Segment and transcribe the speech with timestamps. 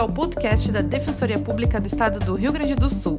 [0.00, 3.18] ao podcast da Defensoria Pública do Estado do Rio Grande do Sul.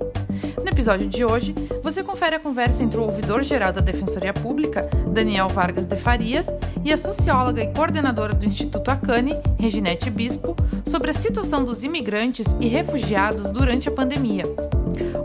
[0.57, 5.47] No episódio de hoje, você confere a conversa entre o ouvidor-geral da Defensoria Pública, Daniel
[5.47, 6.47] Vargas de Farias,
[6.83, 12.55] e a socióloga e coordenadora do Instituto Acane, Reginete Bispo, sobre a situação dos imigrantes
[12.59, 14.43] e refugiados durante a pandemia.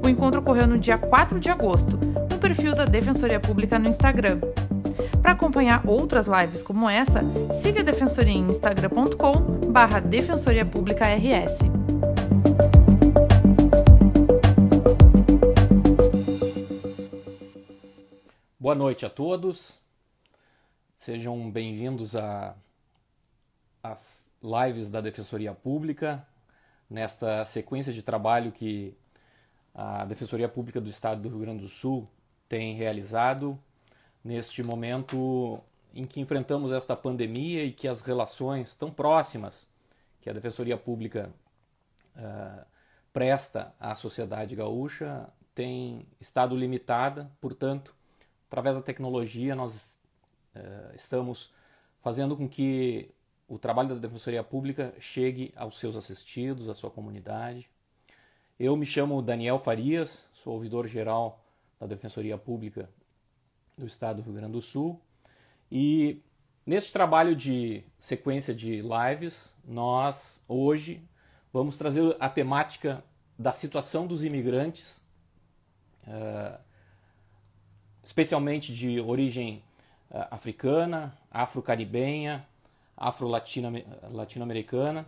[0.04, 1.98] O encontro ocorreu no dia 4 de agosto,
[2.30, 4.40] no perfil da Defensoria Pública no Instagram.
[5.26, 7.20] Para acompanhar outras lives como essa,
[7.52, 11.62] siga a Defensoria em instagram.com barra Defensoria Pública RS.
[18.56, 19.80] Boa noite a todos.
[20.96, 22.12] Sejam bem-vindos
[23.82, 26.24] às lives da Defensoria Pública,
[26.88, 28.96] nesta sequência de trabalho que
[29.74, 32.08] a Defensoria Pública do Estado do Rio Grande do Sul
[32.48, 33.58] tem realizado
[34.26, 35.60] neste momento
[35.94, 39.68] em que enfrentamos esta pandemia e que as relações tão próximas
[40.20, 41.32] que a Defensoria Pública
[42.16, 42.66] uh,
[43.12, 47.94] presta à sociedade gaúcha tem estado limitada, portanto,
[48.48, 49.96] através da tecnologia nós
[50.56, 51.52] uh, estamos
[52.02, 53.08] fazendo com que
[53.48, 57.70] o trabalho da Defensoria Pública chegue aos seus assistidos, à sua comunidade.
[58.58, 61.44] Eu me chamo Daniel Farias, sou ouvidor geral
[61.78, 62.88] da Defensoria Pública
[63.78, 64.98] do estado do Rio Grande do Sul.
[65.70, 66.22] E
[66.64, 71.06] neste trabalho de sequência de lives, nós hoje
[71.52, 73.04] vamos trazer a temática
[73.38, 75.04] da situação dos imigrantes,
[76.06, 76.58] uh,
[78.02, 79.62] especialmente de origem
[80.10, 82.48] uh, africana, afro-caribenha,
[82.96, 85.06] afro-latino-americana,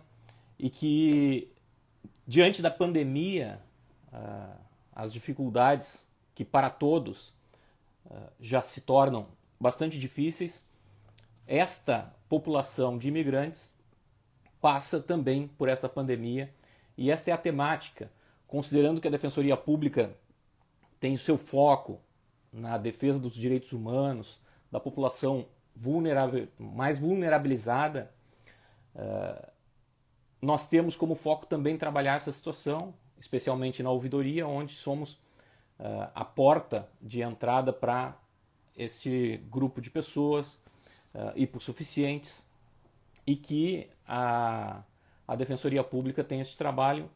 [0.59, 1.51] e que
[2.27, 3.59] diante da pandemia,
[4.13, 4.55] uh,
[4.93, 7.33] as dificuldades que para todos
[8.39, 9.27] já se tornam
[9.59, 10.63] bastante difíceis,
[11.45, 13.73] esta população de imigrantes
[14.61, 16.53] passa também por esta pandemia
[16.97, 18.11] e esta é a temática,
[18.47, 20.15] considerando que a Defensoria Pública
[20.99, 21.99] tem o seu foco
[22.51, 24.39] na defesa dos direitos humanos,
[24.71, 28.11] da população vulnerável, mais vulnerabilizada,
[28.95, 29.49] uh,
[30.41, 35.19] nós temos como foco também trabalhar essa situação, especialmente na ouvidoria, onde somos
[35.79, 38.17] uh, a porta de entrada para
[38.75, 40.55] este grupo de pessoas
[41.13, 42.45] uh, hipossuficientes
[43.25, 44.83] e que a,
[45.27, 47.09] a Defensoria Pública tem esse trabalho.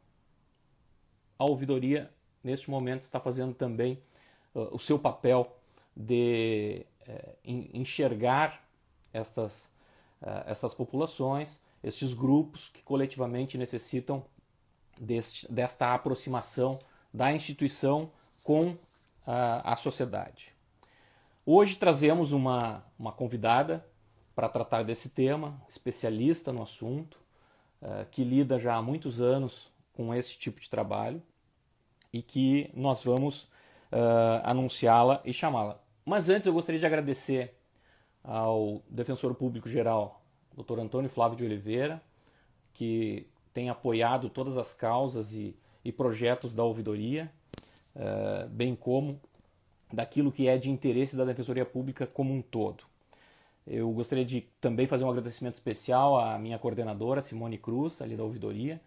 [1.38, 2.12] A ouvidoria,
[2.44, 4.02] neste momento, está fazendo também
[4.54, 5.58] uh, o seu papel
[5.96, 8.64] de uh, enxergar
[9.12, 9.66] estas,
[10.22, 14.24] uh, estas populações, estes grupos que coletivamente necessitam
[15.00, 16.80] deste, desta aproximação
[17.14, 18.12] da instituição
[18.44, 18.78] com
[19.26, 20.54] a, a sociedade.
[21.46, 23.86] Hoje trazemos uma, uma convidada
[24.36, 27.20] para tratar desse tema, especialista no assunto,
[27.82, 31.22] uh, que lida já há muitos anos com esse tipo de trabalho
[32.12, 35.80] e que nós vamos uh, anunciá-la e chamá-la.
[36.06, 37.56] Mas antes eu gostaria de agradecer
[38.24, 40.22] ao Defensor Público Geral,
[40.56, 40.80] Dr.
[40.80, 42.02] Antônio Flávio de Oliveira,
[42.74, 47.32] que tem apoiado todas as causas e, e projetos da ouvidoria
[48.50, 49.20] bem como
[49.92, 52.84] daquilo que é de interesse da Defensoria Pública como um todo.
[53.66, 58.24] Eu gostaria de também fazer um agradecimento especial à minha coordenadora, Simone Cruz, ali da
[58.24, 58.82] ouvidoria,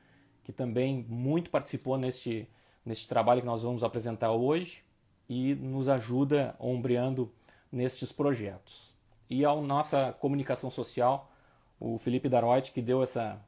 [0.44, 2.48] que também muito participou neste,
[2.84, 4.82] neste trabalho que nós vamos apresentar hoje
[5.28, 7.32] e nos ajuda ombreando
[7.72, 8.94] nestes projetos.
[9.30, 11.32] E à nossa comunicação social,
[11.80, 13.40] o Felipe Daroit, que deu essa,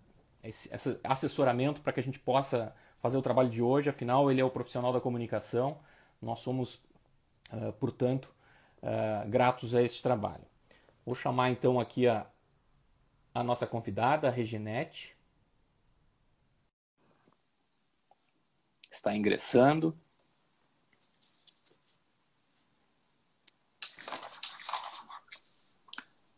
[0.42, 4.40] esse, esse assessoramento para que a gente possa fazer o trabalho de hoje, afinal, ele
[4.40, 5.78] é o profissional da comunicação.
[6.20, 6.82] Nós somos,
[7.52, 8.34] uh, portanto,
[8.82, 10.44] uh, gratos a esse trabalho.
[11.04, 12.26] Vou chamar então aqui a,
[13.34, 15.16] a nossa convidada, a Reginete.
[18.90, 19.98] Está ingressando.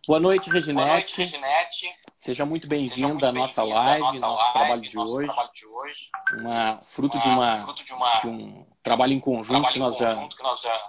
[0.07, 0.85] Boa noite, Reginete.
[0.85, 2.10] Boa noite, Reginete.
[2.21, 5.27] Seja muito bem-vinda à nossa live, nossa nosso live, trabalho de hoje.
[5.27, 6.11] Trabalho de hoje.
[6.35, 9.79] Uma, fruto, uma, de, uma, fruto de, uma, de um trabalho em conjunto, trabalho que,
[9.79, 10.89] nós já, que nós já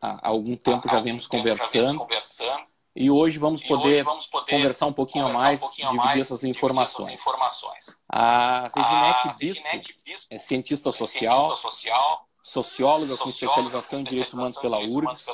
[0.00, 1.98] há algum tempo há já vemos conversando.
[1.98, 2.62] conversando.
[2.94, 6.06] E hoje vamos poder, hoje vamos poder conversar um pouquinho a mais, um pouquinho dividir,
[6.06, 7.08] mais essas informações.
[7.08, 7.96] essas informações.
[8.08, 9.68] A Reginete Bispo,
[10.04, 15.26] Bispo é cientista social, cientista social socióloga, com especialização em direitos humanos pela URGS,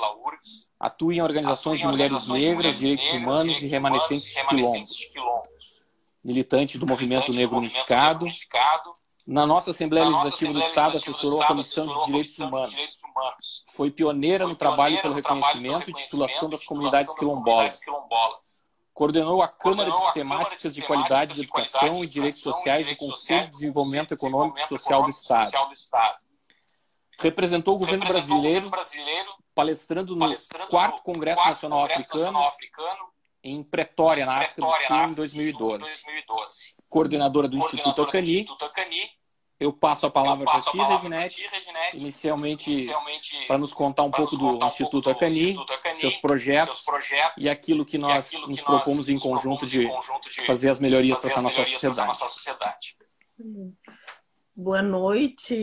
[0.79, 4.91] atua em organizações de mulheres negras, direitos humanos e remanescentes de quilombos.
[6.25, 8.27] Militante do Movimento Negro Unificado.
[9.27, 13.03] Na nossa Assembleia Legislativa do Estado, assessorou a Comissão de Direitos Humanos.
[13.73, 17.81] Foi pioneira no trabalho pelo reconhecimento e titulação das comunidades quilombolas.
[18.95, 23.53] Coordenou a Câmara de Temáticas de Qualidade de Educação e Direitos Sociais do Conselho de
[23.53, 25.53] Desenvolvimento Econômico e Social do Estado.
[27.19, 28.71] Representou o governo brasileiro
[29.55, 30.37] palestrando no
[30.69, 32.39] 4 Congresso Nacional Africano
[33.43, 36.05] em Pretória, na África do Sul, em 2012.
[36.91, 38.47] Coordenadora do Instituto Ocani
[39.59, 41.47] eu passo a palavra para ti, Reginete,
[41.95, 46.19] inicialmente, inicialmente para nos contar um pouco do um Instituto pouco Acani, Instituto Acani seus,
[46.19, 49.89] projetos, seus projetos e aquilo que nós aquilo nos propomos em conjunto de,
[50.31, 52.19] de fazer as melhorias para essa nossa sociedade.
[52.19, 52.97] sociedade.
[54.59, 55.55] Boa noite,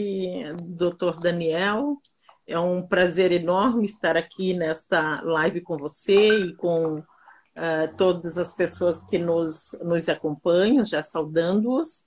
[0.68, 1.98] doutor Daniel.
[2.46, 8.56] É um prazer enorme estar aqui nesta live com você e com uh, todas as
[8.56, 12.06] pessoas que nos, nos acompanham, já saudando-os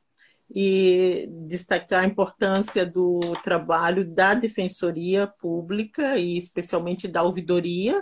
[0.49, 8.01] e destacar a importância do trabalho da Defensoria Pública e especialmente da ouvidoria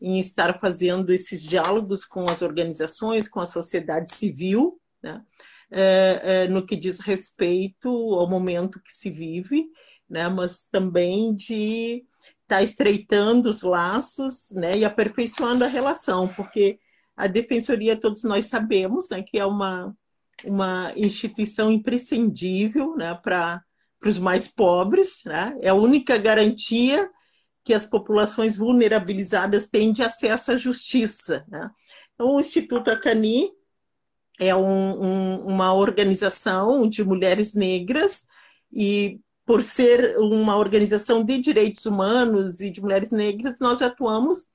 [0.00, 5.22] em estar fazendo esses diálogos com as organizações, com a sociedade civil, né?
[5.72, 9.66] É, é, no que diz respeito ao momento que se vive,
[10.08, 10.28] né?
[10.28, 12.04] mas também de
[12.42, 14.72] estar tá estreitando os laços né?
[14.76, 16.78] e aperfeiçoando a relação, porque
[17.16, 19.94] a defensoria, todos nós sabemos né, que é uma
[20.44, 23.62] uma instituição imprescindível né, para
[24.04, 25.56] os mais pobres, né?
[25.60, 27.08] é a única garantia
[27.64, 31.44] que as populações vulnerabilizadas têm de acesso à justiça.
[31.48, 31.70] Né?
[32.14, 33.50] Então, o Instituto Acani
[34.38, 38.26] é um, um, uma organização de mulheres negras
[38.72, 44.46] e, por ser uma organização de direitos humanos e de mulheres negras, nós atuamos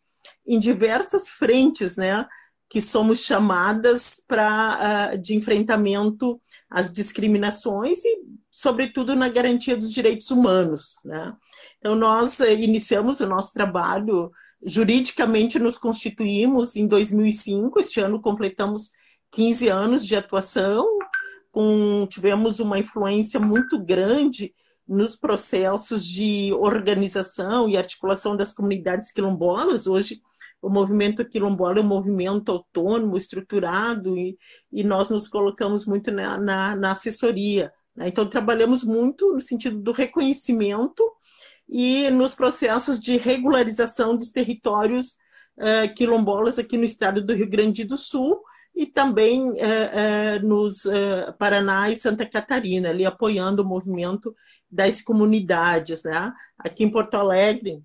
[0.46, 2.26] em diversas frentes, né?
[2.70, 10.32] que somos chamadas para uh, de enfrentamento às discriminações e, sobretudo, na garantia dos direitos
[10.32, 10.98] humanos.
[11.04, 11.34] Né?
[11.80, 14.32] Então, nós uh, iniciamos o nosso trabalho,
[14.66, 18.92] juridicamente nos constituímos em 2005, este ano completamos
[19.32, 20.88] 15 anos de atuação,
[21.52, 24.54] com, tivemos uma influência muito grande
[24.88, 29.86] nos processos de organização e articulação das comunidades quilombolas.
[29.86, 30.22] Hoje,
[30.62, 34.38] o movimento quilombola é um movimento autônomo, estruturado, e,
[34.72, 37.72] e nós nos colocamos muito na, na, na assessoria.
[37.96, 38.08] Né?
[38.08, 41.04] Então, trabalhamos muito no sentido do reconhecimento
[41.70, 45.18] e nos processos de regularização dos territórios
[45.58, 48.42] uh, quilombolas aqui no estado do Rio Grande do Sul
[48.78, 50.84] e também uh, uh, nos
[51.40, 54.36] Paraná e Santa Catarina, ali apoiando o movimento
[54.70, 56.04] das comunidades.
[56.04, 56.32] Né?
[56.60, 57.82] Aqui em Porto Alegre,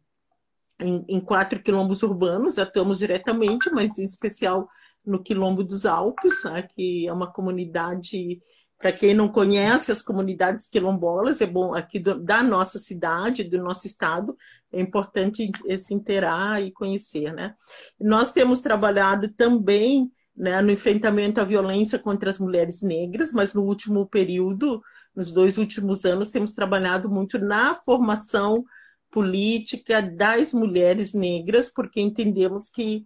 [0.79, 4.69] em, em quatro quilombos urbanos, atuamos diretamente, mas em especial
[5.05, 8.41] no Quilombo dos Alpes, né, que é uma comunidade,
[8.79, 13.59] para quem não conhece as comunidades quilombolas, é bom aqui do, da nossa cidade, do
[13.59, 14.37] nosso estado,
[14.71, 17.33] é importante se inteirar e conhecer.
[17.33, 17.55] Né?
[17.99, 23.63] Nós temos trabalhado também né, no enfrentamento à violência contra as mulheres negras, mas no
[23.63, 24.83] último período,
[25.15, 28.65] nos dois últimos anos, temos trabalhado muito na formação
[29.11, 33.05] política das mulheres negras, porque entendemos que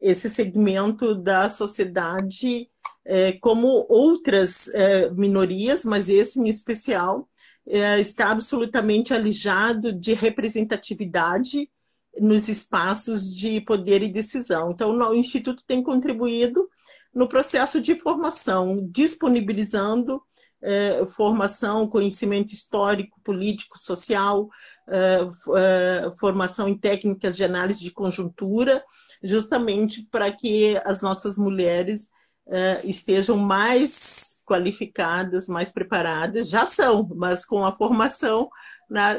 [0.00, 2.68] esse segmento da sociedade,
[3.04, 7.26] é, como outras é, minorias, mas esse em especial,
[7.66, 11.68] é, está absolutamente alijado de representatividade
[12.18, 14.70] nos espaços de poder e decisão.
[14.70, 16.68] Então, o Instituto tem contribuído
[17.14, 20.22] no processo de formação, disponibilizando
[20.62, 24.48] é, formação, conhecimento histórico, político, social,
[24.88, 28.82] uh, formação em técnicas de análise de conjuntura,
[29.22, 32.10] justamente para que as nossas mulheres
[32.84, 38.48] estejam mais qualificadas, mais preparadas, já são, mas com a formação
[38.88, 39.14] na,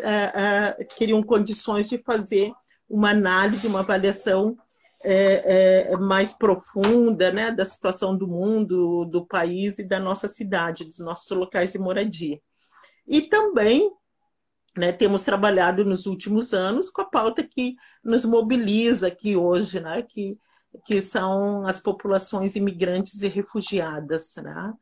[1.25, 2.53] condições de fazer
[2.89, 4.57] uma análise, uma avaliação
[5.03, 10.85] é, é, mais profunda né, da situação do mundo, do país e da nossa cidade,
[10.85, 12.39] dos nossos locais de moradia.
[13.07, 13.91] E também
[14.75, 20.01] né, temos trabalhado nos últimos anos com a pauta que nos mobiliza aqui hoje, né,
[20.01, 20.37] que,
[20.85, 24.73] que são as populações imigrantes e refugiadas, né,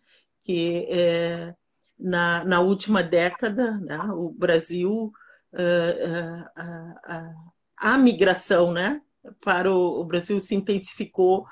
[0.44, 1.54] que é,
[1.98, 5.12] na, na última década né, o Brasil
[5.54, 9.02] uh, uh, uh, a migração né,
[9.44, 11.46] para o, o Brasil se intensificou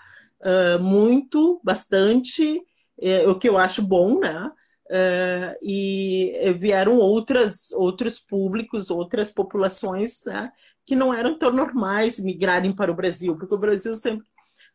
[0.82, 2.62] muito, bastante,
[3.02, 4.52] é, o que eu acho bom, né?
[4.86, 10.52] Uh, e vieram outras, outros públicos, outras populações né,
[10.86, 14.28] que não eram tão normais migrarem para o Brasil, porque o Brasil sempre,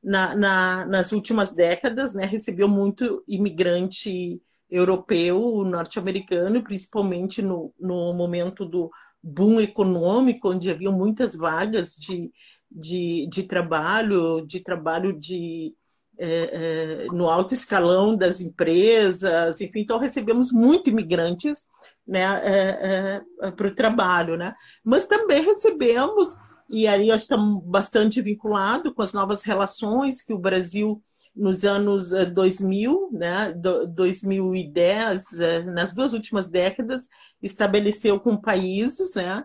[0.03, 4.41] na, na, nas últimas décadas, né, recebeu muito imigrante
[4.71, 8.91] europeu, norte-americano, principalmente no, no momento do
[9.23, 12.31] boom econômico, onde havia muitas vagas de,
[12.71, 15.75] de, de trabalho, de trabalho de
[16.21, 21.69] é, é, no alto escalão das empresas, enfim, então recebemos muito imigrantes
[22.05, 24.55] né, é, para o trabalho, né?
[24.83, 26.37] Mas também recebemos,
[26.69, 31.01] e aí acho que está bastante vinculado com as novas relações que o Brasil
[31.39, 33.55] nos anos 2000, né,
[33.95, 35.25] 2010,
[35.67, 37.09] nas duas últimas décadas,
[37.41, 39.45] estabeleceu com países né,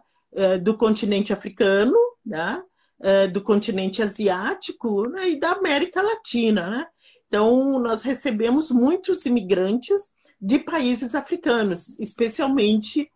[0.64, 1.96] do continente africano,
[2.26, 2.62] né,
[3.32, 6.70] do continente asiático né, e da América Latina.
[6.70, 6.88] Né?
[7.28, 10.10] Então, nós recebemos muitos imigrantes
[10.42, 13.12] de países africanos, especialmente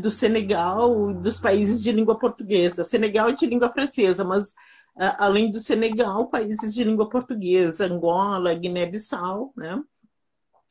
[0.00, 2.82] do Senegal, dos países de língua portuguesa.
[2.82, 4.54] O Senegal é de língua francesa, mas
[4.96, 9.80] além do Senegal, países de língua portuguesa, Angola, Guiné-Bissau, né?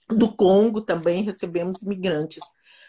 [0.09, 2.43] do Congo também recebemos imigrantes.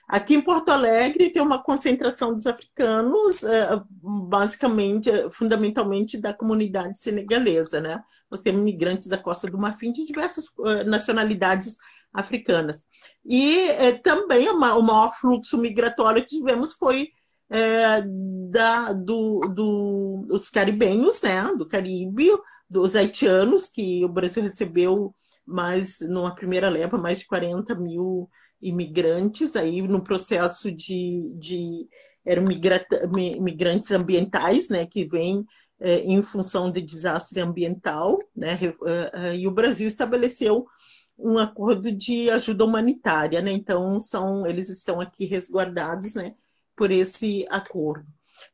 [0.09, 6.99] Aqui em Porto Alegre tem uma concentração dos africanos, é, basicamente, é, fundamentalmente da comunidade
[6.99, 8.03] senegalesa, né?
[8.29, 11.77] Nós temos imigrantes da Costa do Marfim de diversas é, nacionalidades
[12.13, 12.85] africanas.
[13.25, 13.69] E
[14.03, 17.11] também o maior fluxo migratório que tivemos foi
[17.51, 18.03] é,
[18.51, 21.53] da, do, do, dos caribenhos, né?
[21.57, 22.31] Do Caribe,
[22.69, 25.15] dos haitianos, que o Brasil recebeu
[25.45, 28.31] mais, numa primeira leva, mais de 40 mil
[28.63, 31.89] imigrantes aí no processo de, de
[32.25, 35.45] eram migrantes ambientais, né, que vêm
[35.81, 40.67] é, em função de desastre ambiental, né, é, é, e o Brasil estabeleceu
[41.19, 46.35] um acordo de ajuda humanitária, né, então são eles estão aqui resguardados, né,
[46.81, 48.07] por esse acordo.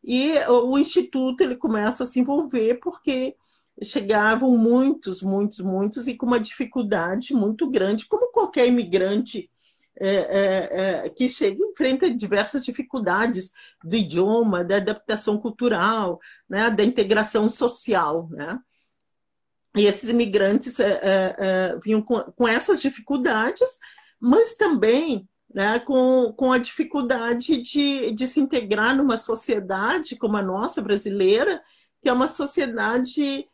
[0.03, 3.37] E o instituto ele começa a se envolver porque
[3.85, 9.49] chegavam muitos, muitos, muitos e com uma dificuldade muito grande, como qualquer imigrante
[10.01, 13.53] é, é, é, que chega enfrenta diversas dificuldades
[13.85, 16.19] do idioma, da adaptação cultural,
[16.49, 18.29] né, da integração social.
[18.33, 18.59] Né?
[19.77, 23.79] E esses imigrantes é, é, é, vinham com, com, essas dificuldades,
[24.19, 30.43] mas também né, com, com a dificuldade de, de se integrar numa sociedade como a
[30.43, 31.63] nossa brasileira,
[32.03, 33.49] que é uma sociedade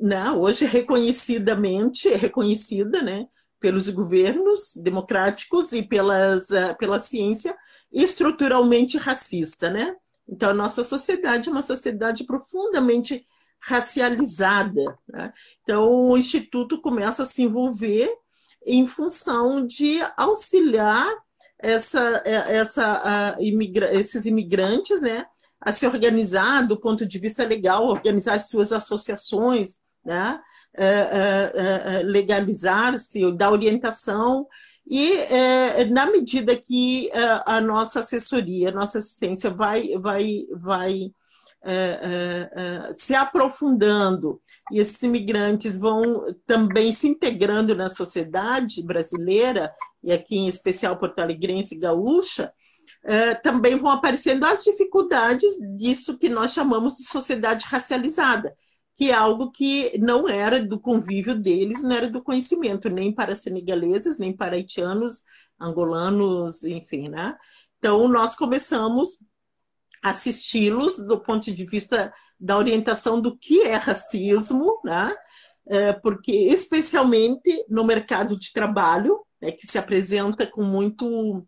[0.00, 3.26] né, hoje reconhecidamente reconhecida, né,
[3.58, 7.56] pelos governos democráticos e pelas, uh, pela ciência
[7.90, 9.96] estruturalmente racista, né?
[10.28, 13.26] Então, a nossa sociedade é uma sociedade profundamente
[13.60, 14.98] racializada.
[15.08, 15.32] Né?
[15.62, 18.10] Então, o Instituto começa a se envolver
[18.66, 21.10] em função de auxiliar
[21.58, 25.26] essa, é, essa, imigra esses imigrantes né,
[25.60, 30.40] a se organizar do ponto de vista legal, organizar as suas associações, né,
[30.76, 34.46] é, é, legalizar-se, dar orientação,
[34.86, 35.14] e
[35.90, 37.10] na medida que
[37.46, 41.10] a nossa assessoria, a nossa assistência vai, vai, vai
[42.92, 44.40] se aprofundando
[44.70, 51.74] e esses imigrantes vão também se integrando na sociedade brasileira, e aqui em especial porto-alegrense
[51.74, 52.52] e gaúcha,
[53.42, 58.54] também vão aparecendo as dificuldades disso que nós chamamos de sociedade racializada,
[58.96, 63.34] que é algo que não era do convívio deles, não era do conhecimento, nem para
[63.34, 65.22] senegaleses, nem para haitianos,
[65.60, 67.36] angolanos, enfim, né?
[67.78, 69.18] Então, nós começamos
[70.04, 75.16] assisti-los do ponto de vista da orientação do que é racismo, né?
[75.66, 81.46] É, porque, especialmente no mercado de trabalho, né, que se apresenta com, muito,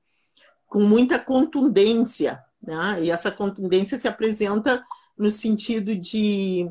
[0.67, 3.01] com muita contundência, né?
[3.03, 4.83] e essa contundência se apresenta
[5.19, 6.67] no sentido de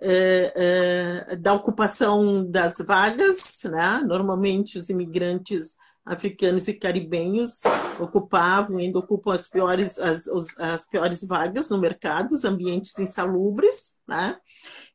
[0.00, 4.02] é, é, da ocupação das vagas, né?
[4.04, 7.62] normalmente os imigrantes africanos e caribenhos
[8.00, 10.26] ocupavam, ainda ocupam as piores, as,
[10.58, 14.36] as piores vagas no mercado, os ambientes insalubres, né?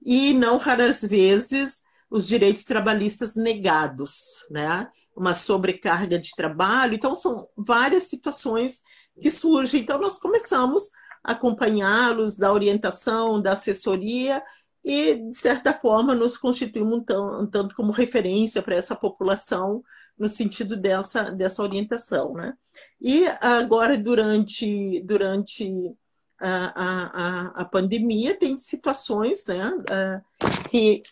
[0.05, 4.89] e não raras vezes os direitos trabalhistas negados, né?
[5.15, 8.81] uma sobrecarga de trabalho, então são várias situações
[9.19, 10.89] que surgem, então nós começamos
[11.23, 14.43] a acompanhá-los, da orientação, da assessoria,
[14.83, 19.83] e, de certa forma, nos constituímos um, tanto como referência para essa população
[20.17, 22.33] no sentido dessa, dessa orientação.
[22.33, 22.53] Né?
[22.99, 25.95] E agora, durante, durante
[26.39, 30.23] a, a, a pandemia, tem situações né,
[30.69, 31.03] que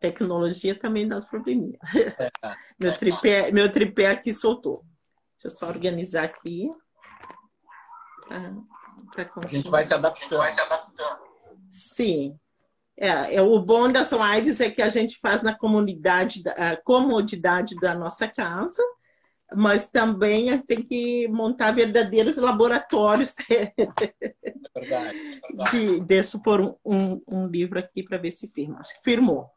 [0.00, 1.80] tecnologia também dá os probleminhas.
[2.18, 2.30] É,
[2.78, 4.84] meu, tripé, meu tripé aqui soltou.
[5.34, 6.70] Deixa eu só organizar aqui.
[8.30, 10.38] A gente vai se adaptando.
[10.38, 11.20] Vai se adaptando.
[11.70, 12.38] Sim.
[12.98, 17.76] É, é, o bom das lives é que a gente faz na comunidade, a comodidade
[17.76, 18.82] da nossa casa,
[19.54, 23.34] mas também tem que montar verdadeiros laboratórios.
[23.50, 25.40] É verdade, é verdade.
[25.70, 28.80] De, deixa eu pôr um, um, um livro aqui para ver se firma.
[28.80, 29.48] Acho que firmou.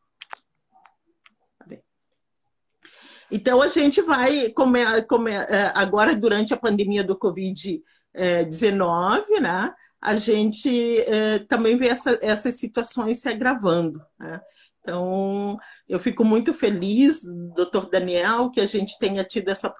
[3.31, 10.15] Então, a gente vai, come, come, é, agora durante a pandemia do Covid-19, né, a
[10.15, 14.01] gente é, também vê essa, essas situações se agravando.
[14.17, 14.39] Né?
[14.81, 17.21] Então, eu fico muito feliz,
[17.53, 19.73] doutor Daniel, que a gente tenha tido essa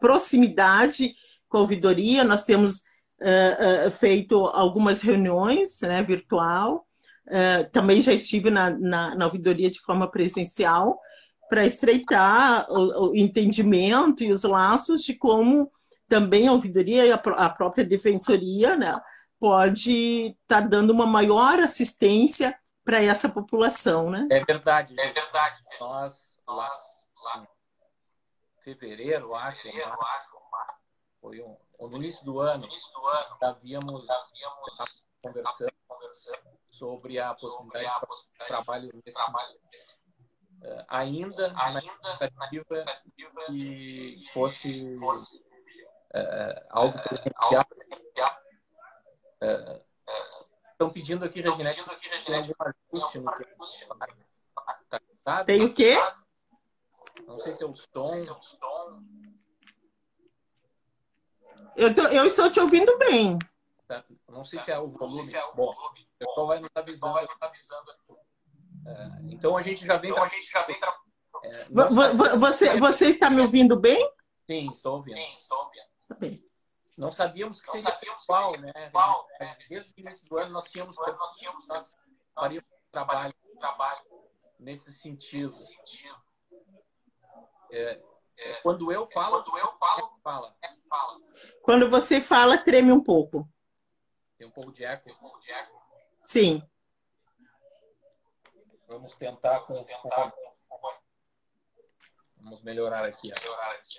[0.00, 1.14] proximidade
[1.48, 2.22] com a ouvidoria.
[2.22, 2.78] Nós temos
[3.20, 6.86] uh, uh, feito algumas reuniões né, virtual.
[7.72, 10.96] Também já estive na, na, na, ouvidoria de forma presencial
[11.48, 15.68] para estreitar o, o, entendimento e os laços de como
[16.08, 18.96] também a ouvidoria e a, a própria defensoria né,
[19.38, 24.28] pode estar tá dando uma maior assistência para essa população, né?
[24.30, 24.94] É verdade.
[24.98, 25.62] É verdade.
[25.80, 26.72] Nós, lá,
[27.24, 30.36] lá em fevereiro, acho, fevereiro, acho
[31.26, 36.38] foi um, no início do ano, início do ano havíamos, havíamos conversando, conversando
[36.70, 39.94] sobre a possibilidade, sobre a de trabalho nesse, trabalho nesse
[40.62, 42.84] uh, ainda, ainda na expectativa
[43.16, 47.66] que fosse, fosse uh, algo presencial.
[47.72, 48.45] Uh,
[50.72, 51.82] Estão pedindo aqui, Reginete,
[52.90, 53.24] ajuste no
[54.90, 55.96] tá, tá, Tem o quê?
[57.26, 59.04] Não sei se é o som.
[61.76, 63.38] Eu, tô, eu estou te ouvindo bem.
[63.86, 64.04] Tá.
[64.28, 65.34] Não sei se é o volume.
[65.34, 67.18] É o Bom, o pessoal vai nos avisando.
[68.86, 70.10] É, então a gente já vem.
[70.10, 70.94] Então, a gente já vem tra...
[71.42, 71.64] é,
[72.38, 74.10] você, você está me ouvindo bem?
[74.46, 75.16] Sim, estou ouvindo.
[75.16, 75.86] Sim, estou ouvindo.
[76.08, 76.44] Tá bem.
[76.96, 78.72] Não sabíamos que seria qual, né?
[78.90, 79.56] Qual, né?
[79.68, 81.96] Desde o início do ano nós tínhamos, nós tínhamos nós
[82.34, 84.00] faríamos trabalho, trabalho
[84.58, 85.52] nesse sentido.
[87.70, 88.00] É,
[88.38, 90.56] é, quando eu falo, quando eu falo, é, fala.
[90.62, 91.20] É, fala.
[91.62, 93.46] Quando você fala, treme um pouco.
[94.38, 95.10] Tem um pouco de eco.
[95.10, 95.82] Um pouco de eco.
[96.22, 96.62] Sim.
[98.88, 100.32] Vamos tentar com, com...
[102.36, 103.28] Vamos melhorar aqui.
[103.28, 103.98] Melhorar aqui.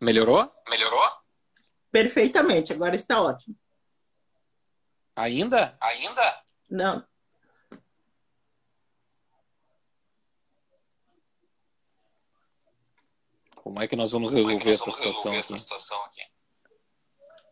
[0.00, 0.52] Melhorou?
[0.68, 1.10] Melhorou?
[1.90, 3.56] Perfeitamente, agora está ótimo.
[5.14, 5.76] Ainda?
[5.80, 6.44] Ainda?
[6.68, 7.06] Não.
[13.54, 16.22] Como é que nós vamos resolver, é nós vamos essa, situação resolver essa situação aqui?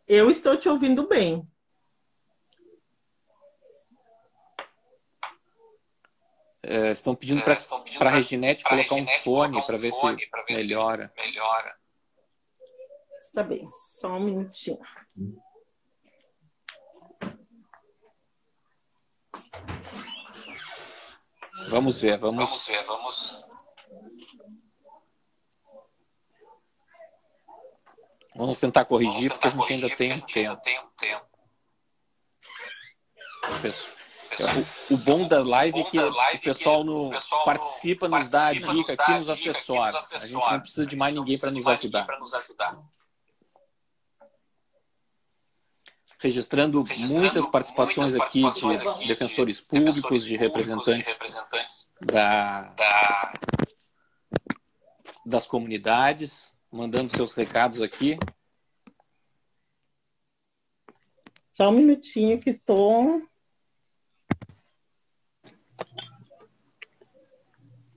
[0.07, 1.51] Eu estou te ouvindo bem.
[6.63, 11.13] É, estão pedindo para a Reginete colocar um fone para ver, se, ver melhora.
[11.15, 11.84] se melhora.
[13.35, 14.79] Está bem, só um minutinho.
[21.69, 23.45] Vamos ver, vamos, vamos ver, vamos.
[28.37, 30.63] Vamos tentar corrigir, tentar porque a gente ainda tem um tempo.
[30.63, 31.27] Tem um tempo.
[34.89, 37.11] O, o, bom da live é que o pessoal, no,
[37.45, 39.99] participa, nos dá a dica aqui, nos assessora.
[40.13, 42.94] A gente não precisa de mais ninguém para nos ajudar
[46.25, 51.07] registrando, registrando muitas participações, muitas participações aqui, de, aqui defensores de públicos, defensores de representantes,
[51.07, 53.35] de representantes da, da,
[55.27, 58.19] das comunidades, mandando seus recados aqui.
[61.53, 63.23] Só um minutinho que estou.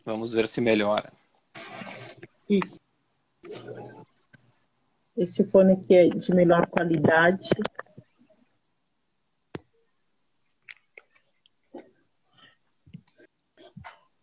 [0.05, 1.13] Vamos ver se melhora.
[2.49, 2.79] Isso.
[5.15, 7.49] Esse fone aqui é de melhor qualidade.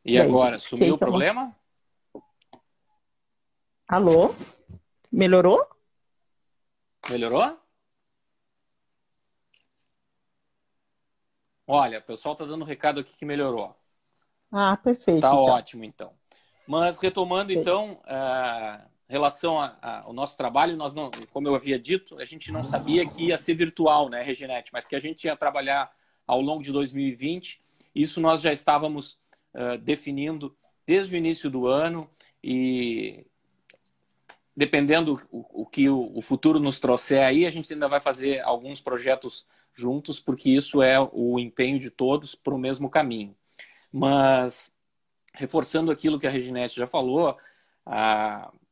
[0.04, 1.56] E, agora, sumiu o problema?
[3.88, 4.34] Alô?
[5.10, 5.66] Melhorou?
[7.08, 7.58] Melhorou?
[11.66, 13.74] Olha, o pessoal está dando um recado aqui que melhorou.
[14.52, 15.22] Ah, perfeito.
[15.22, 15.44] Tá então.
[15.44, 16.12] ótimo, então.
[16.66, 22.24] Mas retomando, então, a relação ao nosso trabalho, nós não, como eu havia dito, a
[22.26, 24.70] gente não sabia que ia ser virtual, né, Reginete?
[24.72, 25.90] Mas que a gente ia trabalhar
[26.26, 27.62] ao longo de 2020.
[27.94, 29.18] Isso nós já estávamos
[29.54, 32.08] uh, definindo desde o início do ano
[32.42, 33.26] e
[34.56, 39.44] dependendo o, que o, futuro nos trouxer aí, a gente ainda vai fazer alguns projetos
[39.74, 43.34] juntos, porque isso é o empenho de todos para o mesmo caminho.
[43.90, 44.72] Mas,
[45.32, 47.36] reforçando aquilo que a Reginete já falou,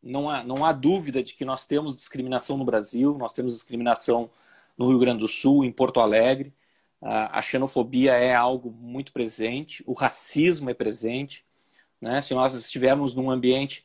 [0.01, 4.31] não, há, não há dúvida de que nós temos discriminação no Brasil, nós temos discriminação
[4.79, 6.53] no Rio Grande do Sul, em Porto Alegre.
[7.03, 11.45] A xenofobia é algo muito presente, o racismo é presente.
[12.01, 12.23] Né?
[12.23, 13.85] Se nós estivermos num ambiente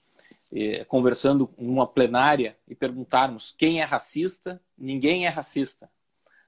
[0.53, 5.89] eh, conversando numa plenária e perguntarmos quem é racista, ninguém é racista.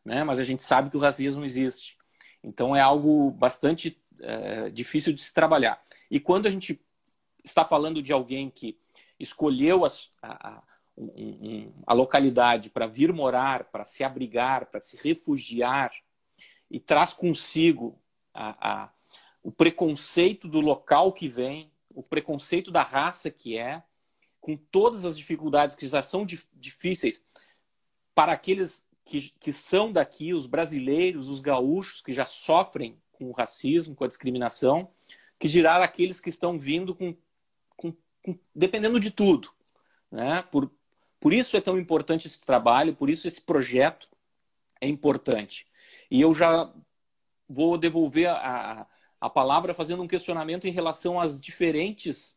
[0.06, 0.24] Né?
[0.24, 1.98] Mas a gente sabe que o racismo existe.
[2.44, 5.82] Então é algo bastante é, difícil de se trabalhar.
[6.10, 6.80] E quando a gente
[7.44, 8.78] está falando de alguém que
[9.20, 9.90] escolheu a,
[10.22, 10.64] a,
[11.86, 15.92] a localidade para vir morar, para se abrigar, para se refugiar,
[16.70, 18.00] e traz consigo
[18.34, 18.90] a, a,
[19.44, 23.84] o preconceito do local que vem, o preconceito da raça que é,
[24.40, 27.24] com todas as dificuldades que já são difíceis
[28.16, 33.32] para aqueles que, que são daqui, os brasileiros, os gaúchos, que já sofrem com o
[33.32, 34.92] racismo, com a discriminação,
[35.40, 37.16] que dirá aqueles que estão vindo com,
[37.76, 39.52] com, com, dependendo de tudo.
[40.12, 40.44] Né?
[40.52, 40.72] Por,
[41.20, 44.10] por isso é tão importante esse trabalho, por isso esse projeto
[44.80, 45.66] é importante.
[46.10, 46.72] E eu já
[47.48, 48.88] vou devolver a,
[49.20, 52.36] a palavra fazendo um questionamento em relação às diferentes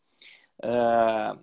[0.64, 1.38] uh,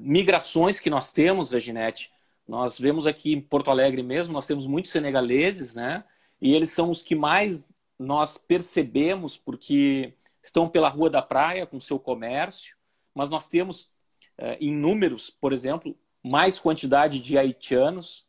[0.00, 2.10] migrações que nós temos, Reginete.
[2.46, 6.04] Nós vemos aqui em Porto Alegre mesmo, nós temos muitos senegaleses, né?
[6.40, 7.68] E eles são os que mais
[7.98, 12.76] nós percebemos porque estão pela Rua da Praia com seu comércio,
[13.14, 13.90] mas nós temos
[14.38, 18.27] uh, em números, por exemplo, mais quantidade de haitianos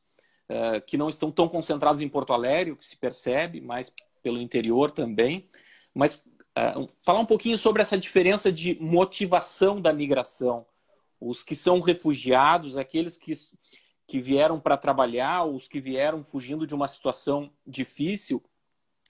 [0.49, 4.41] uh, que não estão tão concentrados em Porto Alegre, o que se percebe, mais pelo
[4.41, 5.49] interior também.
[5.93, 6.25] Mas
[6.57, 10.65] uh, falar um pouquinho sobre essa diferença de motivação da migração.
[11.19, 13.33] Os que são refugiados, aqueles que,
[14.07, 18.43] que vieram para trabalhar, os que vieram fugindo de uma situação difícil,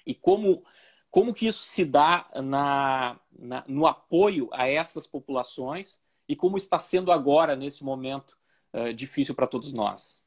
[0.06, 0.64] e como,
[1.12, 6.80] como que isso se dá na, na, no apoio a essas populações e como está
[6.80, 8.38] sendo agora, nesse momento
[8.74, 10.24] uh, difícil para todos nós?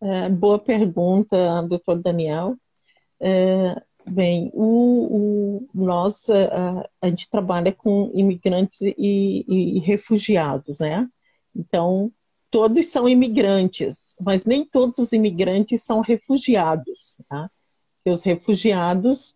[0.00, 2.56] É, boa pergunta, doutor Daniel.
[3.20, 11.08] É, bem, o, o, nós, a, a, gente trabalha com imigrantes e, e, refugiados, né?
[11.54, 12.12] Então,
[12.50, 17.20] todos são imigrantes, mas nem todos os imigrantes são refugiados.
[17.28, 17.50] Tá?
[18.06, 19.34] os refugiados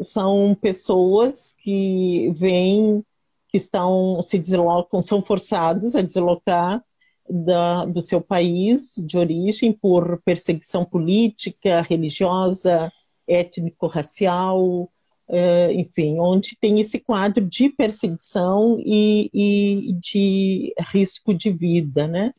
[0.00, 3.04] são pessoas que vêm,
[3.48, 6.82] que estão, se deslocam, são forçados a deslocar
[7.28, 12.92] da, do seu país de origem por perseguição política, religiosa,
[13.26, 14.90] étnico-racial,
[15.28, 22.32] uh, enfim, onde tem esse quadro de perseguição e, e de risco de vida, né?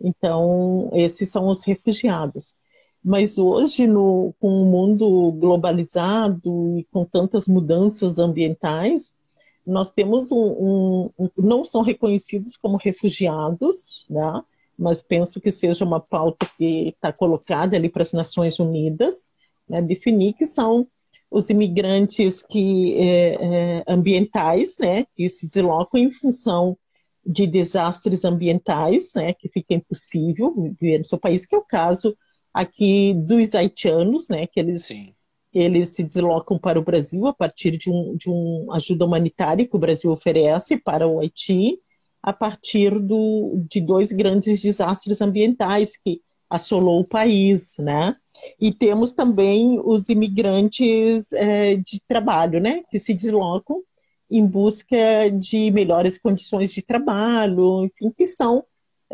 [0.00, 2.54] Então, esses são os refugiados.
[3.04, 9.12] Mas hoje, no, com o mundo globalizado e com tantas mudanças ambientais,
[9.66, 14.42] nós temos um, um, um não são reconhecidos como refugiados, né?
[14.78, 19.32] mas penso que seja uma pauta que está colocada ali para as Nações Unidas,
[19.68, 19.80] né?
[19.80, 20.86] definir que são
[21.32, 26.76] os imigrantes que é, é, ambientais, né, que se deslocam em função
[27.24, 32.16] de desastres ambientais, né, que fica impossível viver no seu país, que é o caso
[32.52, 34.86] aqui dos haitianos, né, que eles,
[35.52, 39.76] eles se deslocam para o Brasil a partir de um, de um ajuda humanitária que
[39.76, 41.78] o Brasil oferece para o Haiti,
[42.22, 48.14] a partir do, de dois grandes desastres ambientais que assolou o país, né?
[48.60, 53.82] E temos também os imigrantes é, de trabalho, né, que se deslocam
[54.30, 58.64] em busca de melhores condições de trabalho, enfim, que são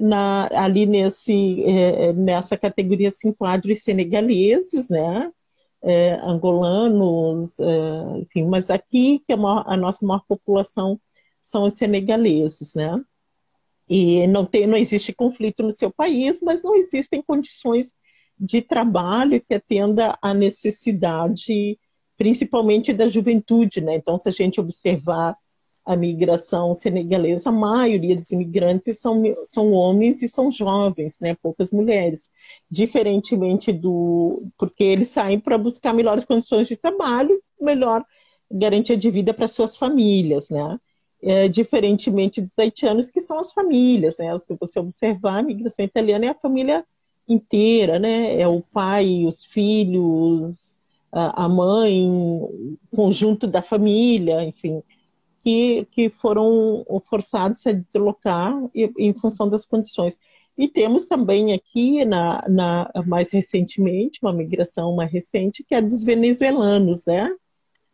[0.00, 5.30] na, ali nesse, é, nessa categoria se enquadram os senegaleses, né?
[5.82, 11.00] É, angolanos, é, enfim, mas aqui que a, maior, a, nossa maior população
[11.40, 13.00] são os senegaleses, né?
[13.88, 17.94] E não, tem, não existe conflito no seu país, mas não existem condições
[18.38, 21.78] de trabalho que atenda à necessidade,
[22.16, 23.94] principalmente da juventude, né?
[23.94, 25.36] Então, se a gente observar
[25.88, 31.34] a migração senegalesa, a maioria dos imigrantes são, são homens e são jovens, né?
[31.42, 32.28] poucas mulheres.
[32.70, 34.50] Diferentemente do.
[34.58, 38.04] porque eles saem para buscar melhores condições de trabalho, melhor
[38.50, 40.78] garantia de vida para suas famílias, né?
[41.22, 44.38] É, diferentemente dos haitianos, que são as famílias, né?
[44.40, 46.84] Se você observar, a migração italiana é a família
[47.26, 48.38] inteira, né?
[48.38, 50.76] É o pai, os filhos,
[51.10, 54.82] a mãe, o conjunto da família, enfim
[55.48, 60.18] que, que foram forçados a deslocar em função das condições.
[60.58, 66.04] E temos também aqui, na, na, mais recentemente, uma migração mais recente, que é dos
[66.04, 67.34] venezuelanos, né?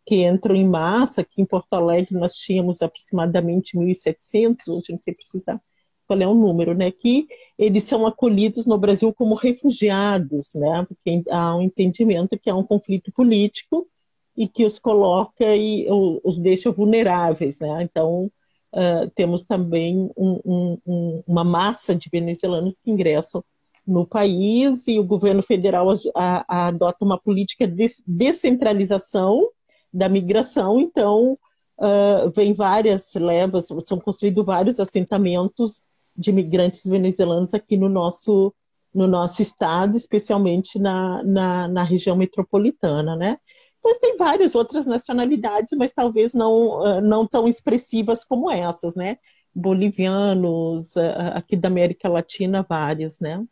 [0.05, 1.21] que entram em massa.
[1.21, 5.61] Aqui em Porto Alegre nós tínhamos aproximadamente 1.700, hoje não sei precisar
[6.07, 6.91] qual é o número, né?
[6.91, 10.85] Que eles são acolhidos no Brasil como refugiados, né?
[10.89, 13.89] Porque há um entendimento que há um conflito político
[14.37, 15.87] e que os coloca e
[16.25, 17.83] os deixa vulneráveis, né?
[17.83, 18.31] Então
[18.73, 23.45] uh, temos também um, um, um, uma massa de venezuelanos que ingressam
[23.87, 29.47] no país e o governo federal a, a, adota uma política de descentralização
[29.93, 31.39] da migração, então
[31.79, 35.83] uh, vem várias levas, são construídos vários assentamentos
[36.17, 38.53] de imigrantes venezuelanos aqui no nosso,
[38.93, 43.39] no nosso estado, especialmente na, na, na região metropolitana, né?
[43.85, 49.19] Mas tem várias outras nacionalidades, mas talvez não, uh, não tão expressivas como essas, né?
[49.55, 53.45] Bolivianos, uh, aqui da América Latina, vários, né?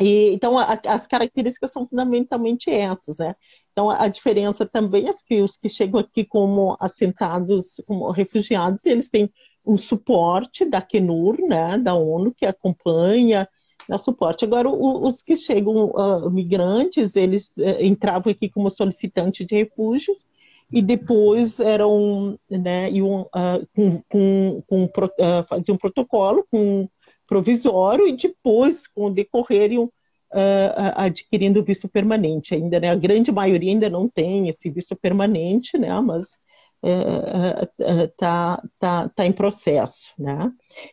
[0.00, 3.34] E, então, a, as características são fundamentalmente essas, né?
[3.72, 9.08] Então, a, diferença também é que os que chegam aqui como assentados, como refugiados, eles
[9.08, 9.32] têm
[9.64, 13.48] um suporte da Acnur, né, da ONU, que acompanha,
[13.88, 14.44] dá suporte.
[14.44, 20.26] Agora, o, os que chegam, uh, migrantes, eles uh, entravam aqui como solicitante de refúgios,
[20.70, 26.88] e depois eram, né, iam, uh, com, com, com, uh, faziam um protocolo com
[27.26, 29.90] provisório e depois, com o decorrer, iam
[30.96, 32.88] adquirindo visto permanente ainda, né?
[32.88, 36.00] A grande maioria ainda não tem esse visto permanente, né?
[36.00, 36.38] Mas
[36.82, 40.50] está tá, tá, tá em processo, né?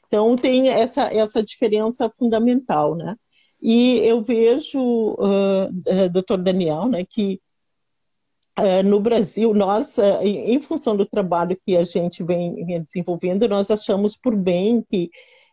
[0.08, 3.16] Então tem essa, essa diferença fundamental, né?
[3.62, 7.42] E eu vejo, uh, doutor Daniel, né, que
[8.58, 13.70] uh, no Brasil, nós, uh, em, função do trabalho que a gente vem desenvolvendo, nós
[13.70, 15.10] achamos por bem que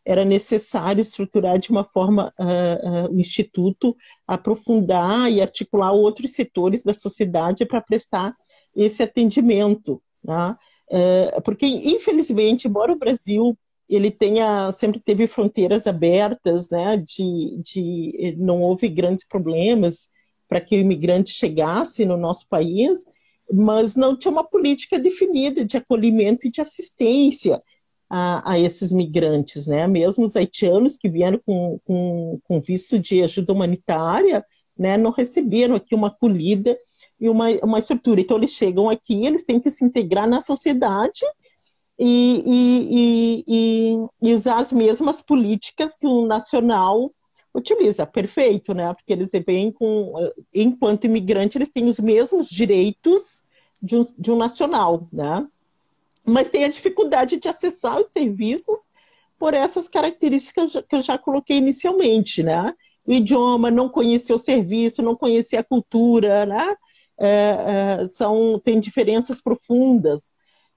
[0.07, 6.85] era necessário estruturar de uma forma uh, uh, o Instituto, aprofundar e articular outros setores
[6.85, 8.33] da sociedade para prestar
[8.75, 10.01] esse atendimento.
[10.27, 10.57] Né?
[10.91, 13.57] Uh, porque, infelizmente, embora o Brasil
[13.89, 20.09] ele tenha sempre teve fronteiras abertas, né, de, de não houve grandes problemas
[20.49, 23.05] para que o imigrante chegasse no nosso país,
[23.53, 27.63] mas não tinha uma política definida de acolhimento e de assistência
[28.09, 29.87] a, a, esses migrantes, né?
[29.87, 34.45] Mesmo os haitianos que vieram com, com, com visto de ajuda humanitária,
[34.79, 36.77] né, não receberam aqui uma acolhida
[37.21, 38.21] e uma, uma estrutura.
[38.21, 41.25] Então, eles chegam aqui, eles têm que se integrar na sociedade
[41.99, 47.13] e, e, e, e usar as mesmas políticas que o nacional
[47.55, 48.07] utiliza.
[48.07, 48.93] Perfeito, né?
[48.93, 50.13] Porque eles vêm com,
[50.55, 53.45] enquanto imigrante, eles têm os mesmos direitos
[53.83, 55.47] de um, de um nacional, né?
[56.27, 58.89] mas tem a dificuldade de acessar os serviços
[59.39, 62.75] por essas características que eu já coloquei inicialmente, né?
[63.07, 66.75] O idioma, não conhecer o serviço, não conhecer a cultura, né?
[67.19, 70.33] É, é, são, tem diferenças profundas.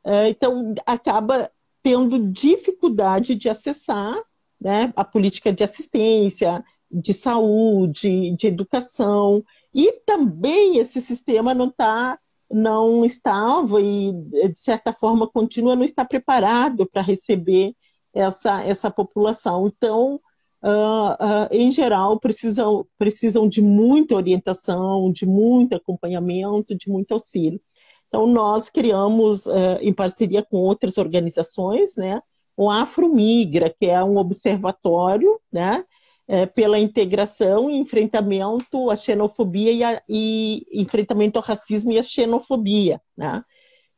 [0.05, 1.49] É, então, acaba
[1.83, 4.15] tendo dificuldade de acessar
[4.59, 12.17] né, a política de assistência, de saúde, de educação, e também esse sistema não está
[12.51, 17.75] não estava e, de certa forma, continua não estar preparado para receber
[18.11, 19.67] essa, essa população.
[19.67, 20.19] Então,
[20.63, 27.61] uh, uh, em geral, precisam, precisam de muita orientação, de muito acompanhamento, de muito auxílio.
[28.07, 32.21] Então, nós criamos, uh, em parceria com outras organizações, né,
[32.57, 35.85] o Afromigra, que é um observatório, né,
[36.29, 42.03] é, pela integração e enfrentamento à xenofobia e, a, e, enfrentamento ao racismo e à
[42.03, 43.43] xenofobia, né?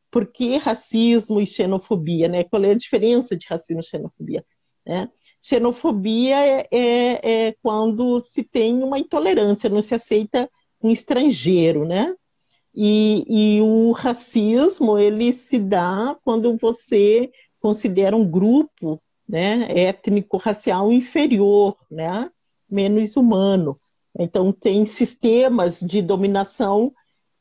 [0.10, 2.46] Por que racismo e xenofobia, né?
[2.46, 4.46] Qual é a diferença de racismo e xenofobia?
[4.86, 5.10] Né?
[5.42, 10.50] Xenofobia é, é, é quando se tem uma intolerância, não se aceita
[10.82, 12.14] um estrangeiro, né?
[12.74, 21.76] E, e, o racismo ele se dá quando você considera um grupo né, étnico-racial inferior,
[21.90, 22.30] né,
[22.70, 23.78] menos humano.
[24.18, 26.94] Então, tem sistemas de dominação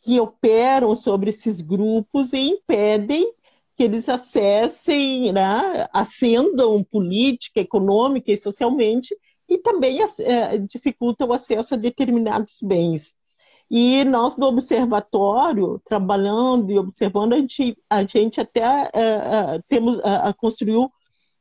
[0.03, 3.33] que operam sobre esses grupos e impedem
[3.81, 9.17] que eles acessem, né, ascendam política, econômica e socialmente,
[9.49, 13.15] e também é, dificultam o acesso a determinados bens.
[13.71, 19.99] E nós, no observatório, trabalhando e observando, a gente, a gente até é, é, temos,
[20.01, 20.93] é, construiu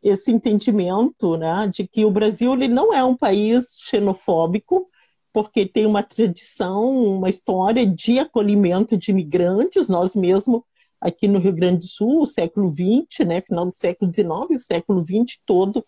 [0.01, 4.87] esse entendimento né, de que o Brasil ele não é um país xenofóbico,
[5.33, 10.61] porque tem uma tradição, uma história de acolhimento de imigrantes, nós mesmos
[10.99, 14.57] aqui no Rio Grande do Sul, o século XX, né, final do século XIX, o
[14.57, 15.85] século XX todo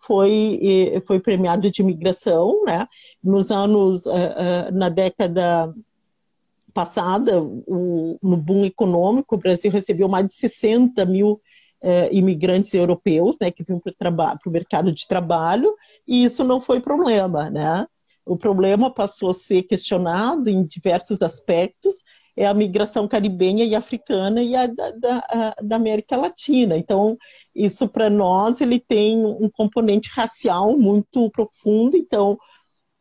[0.00, 2.86] foi, foi premiado de imigração, né,
[3.22, 5.74] nos anos, eh, eh, na década
[6.72, 11.40] passada, no boom econômico, o Brasil recebeu mais de 60 mil
[11.82, 15.74] eh, imigrantes europeus, né, que vinham para o mercado de trabalho,
[16.06, 17.86] e isso não foi problema, né?
[18.24, 22.04] O problema passou a ser questionado em diversos aspectos,
[22.38, 26.78] é a migração caribenha e africana e a da, da, da América Latina.
[26.78, 27.18] Então,
[27.52, 31.96] isso para nós ele tem um componente racial muito profundo.
[31.96, 32.38] Então,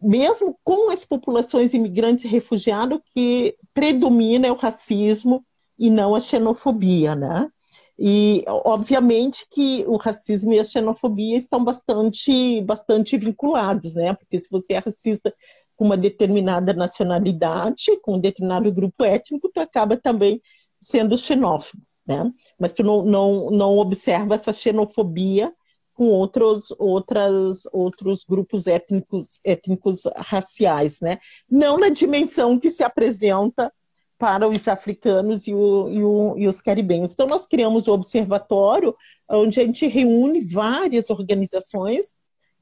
[0.01, 5.45] mesmo com as populações imigrantes e refugiados, que predomina é o racismo
[5.77, 7.47] e não a xenofobia, né?
[7.99, 14.15] E obviamente que o racismo e a xenofobia estão bastante, bastante vinculados, né?
[14.15, 15.31] Porque se você é racista
[15.77, 20.41] com uma determinada nacionalidade, com um determinado grupo étnico, tu acaba também
[20.81, 22.29] sendo xenófobo, né?
[22.59, 25.53] Mas tu não, não, não observa essa xenofobia
[25.93, 31.19] com outros, outras, outros grupos étnicos, étnicos raciais, né?
[31.49, 33.71] Não na dimensão que se apresenta
[34.17, 37.13] para os africanos e, o, e, o, e, os caribenhos.
[37.13, 38.95] Então, nós criamos o observatório,
[39.29, 42.15] onde a gente reúne várias organizações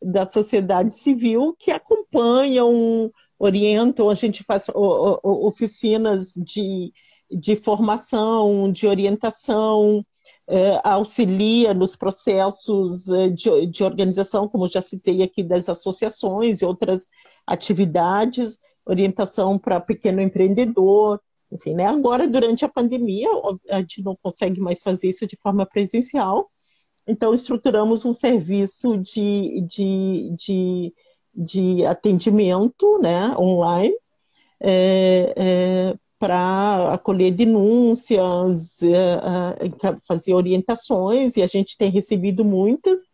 [0.06, 4.68] da sociedade civil que acompanham, orientam, a gente faz
[5.24, 6.94] oficinas de,
[7.32, 10.06] de formação, de orientação,
[10.48, 16.66] é, auxilia nos processos é, de, de organização, como já citei aqui, das associações e
[16.66, 17.08] outras
[17.48, 21.20] atividades, orientação para pequeno empreendedor,
[21.52, 21.88] enfim, né?
[21.88, 23.30] Agora, durante a pandemia,
[23.72, 26.52] a gente não consegue mais fazer isso de forma presencial,
[27.08, 30.94] então estruturamos um serviço de, de, de,
[31.34, 33.94] de atendimento né, online
[34.60, 38.96] é, é, para acolher denúncias, é,
[39.66, 43.10] é, fazer orientações, e a gente tem recebido muitas,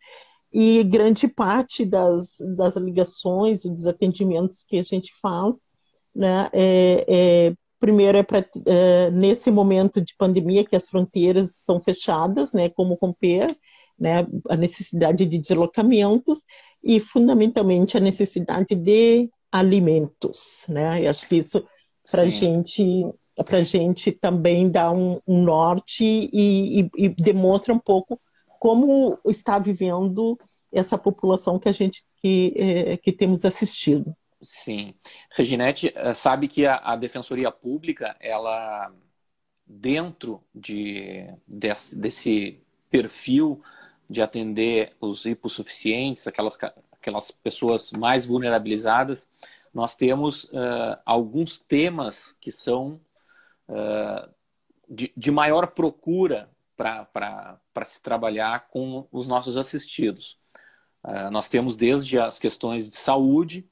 [0.52, 5.66] e grande parte das, das ligações e dos atendimentos que a gente faz
[6.14, 11.80] né, é, é Primeiro é para é, nesse momento de pandemia que as fronteiras estão
[11.80, 13.48] fechadas, né, como romper,
[14.02, 16.44] né, a necessidade de deslocamentos
[16.82, 21.02] e fundamentalmente a necessidade de alimentos, né?
[21.02, 21.64] E acho que isso
[22.10, 23.08] para gente
[23.46, 28.20] para gente também dá um, um norte e, e, e demonstra um pouco
[28.58, 30.38] como está vivendo
[30.72, 34.14] essa população que a gente que, é, que temos assistido.
[34.40, 34.94] Sim.
[35.30, 38.92] Reginete eh, sabe que a, a Defensoria Pública, ela,
[39.64, 43.62] dentro de, desse, desse perfil
[44.12, 46.58] de atender os hipossuficientes, aquelas,
[46.92, 49.26] aquelas pessoas mais vulnerabilizadas,
[49.72, 53.00] nós temos uh, alguns temas que são
[53.68, 54.28] uh,
[54.86, 60.38] de, de, maior procura para se trabalhar com os nossos assistidos.
[61.02, 63.66] Uh, nós temos desde as questões de saúde,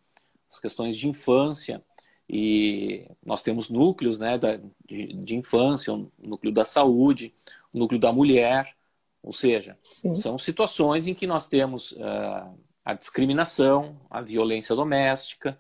[0.51, 1.85] as questões de infância,
[2.27, 4.39] e nós temos núcleos né,
[4.87, 7.35] de, de infância, o núcleo da saúde,
[7.75, 8.75] o núcleo da mulher,
[9.23, 10.15] ou seja, Sim.
[10.15, 15.59] são situações em que nós temos uh, a discriminação, a violência doméstica,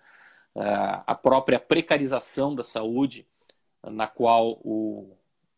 [0.54, 3.26] uh, a própria precarização da saúde,
[3.84, 5.14] na qual o,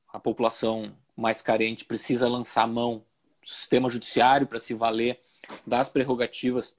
[0.09, 3.05] a população mais carente precisa lançar mão
[3.41, 5.21] do sistema judiciário para se valer
[5.67, 6.77] das prerrogativas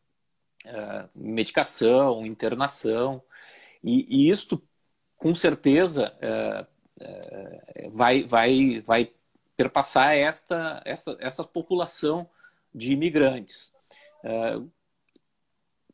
[0.66, 3.24] uh, medicação, internação,
[3.82, 4.62] e, e isto,
[5.18, 6.18] com certeza,
[7.92, 9.12] vai, vai, vai
[9.64, 12.30] perpassar esta, esta, essa população
[12.76, 13.74] de imigrantes.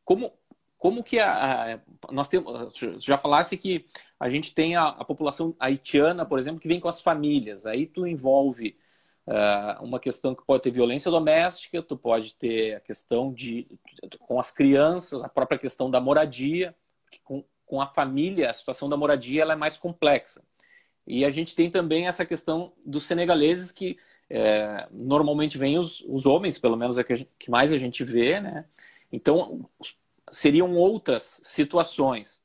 [0.03, 0.34] como,
[0.77, 1.79] como que a, a,
[2.12, 3.86] nós temos já falasse que
[4.19, 7.65] a gente tem a, a, população haitiana, por exemplo, que vem com as famílias.
[7.65, 8.75] Aí tu envolve
[9.27, 13.67] uh, uma questão que pode ter violência doméstica, tu pode ter a questão de
[14.19, 16.75] com as crianças, a própria questão da moradia,
[17.23, 20.41] com, com a família, a situação da moradia ela é mais complexa.
[21.09, 23.97] E a gente tem também essa questão dos senegaleses que
[24.29, 28.03] é, normalmente vêm os, os homens, pelo menos é que, gente, que mais a gente
[28.03, 28.65] vê, né?
[29.11, 29.67] Então,
[30.29, 32.39] seriam outras situações.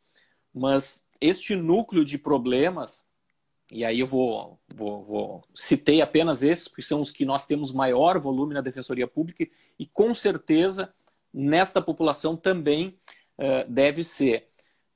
[0.52, 3.04] Mas este núcleo de problemas
[3.70, 7.72] e aí eu vou, vou, vou, citei apenas esses, porque são os que nós temos
[7.72, 9.46] maior volume na Defensoria Pública,
[9.78, 10.92] e com certeza
[11.32, 12.96] nesta população também
[13.38, 14.48] uh, deve ser.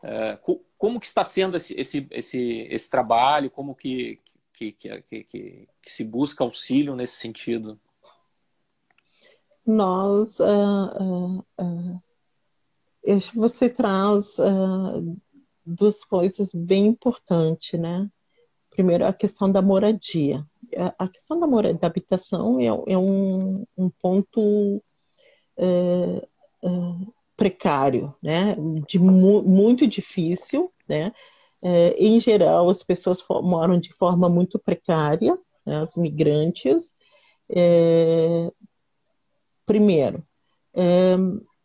[0.03, 3.51] Uh, como que está sendo esse, esse, esse, esse trabalho?
[3.51, 4.19] Como que,
[4.55, 7.79] que, que, que, se busca auxílio nesse sentido?
[9.67, 12.03] Nós, uh, uh,
[13.35, 14.37] você traz
[15.67, 18.09] duas coisas bem importantes, né?
[18.71, 20.47] Primeiro, a questão da moradia.
[20.99, 24.83] A questão da, moradia, da habitação é, é um, um, ponto
[25.57, 26.29] é,
[26.63, 26.69] é,
[27.37, 28.57] precário, né?
[28.87, 31.13] De mu muito difícil, né?
[31.63, 35.37] é, em geral, as pessoas moram de forma muito precária,
[35.67, 36.95] né, os migrantes.
[37.51, 38.51] É,
[39.67, 40.25] primeiro,
[40.75, 41.17] é,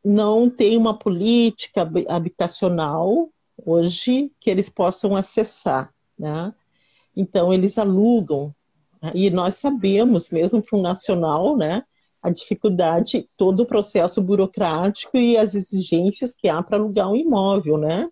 [0.04, 6.54] não tem uma política habitacional hoje que eles possam acessar, né?
[7.16, 8.54] Então eles alugam
[9.02, 9.12] né?
[9.14, 11.84] e nós sabemos mesmo para um nacional, né?
[12.22, 17.78] A dificuldade, todo o processo burocrático e as exigências que há para alugar um imóvel,
[17.78, 18.10] né?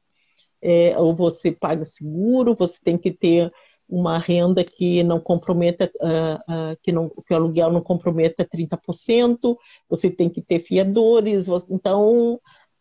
[0.62, 3.52] É, ou você paga seguro, você tem que ter
[3.90, 9.58] uma renda que não comprometa, uh, uh, que, não, que o aluguel não comprometa 30%,
[9.90, 12.40] você tem que ter fiadores, você, então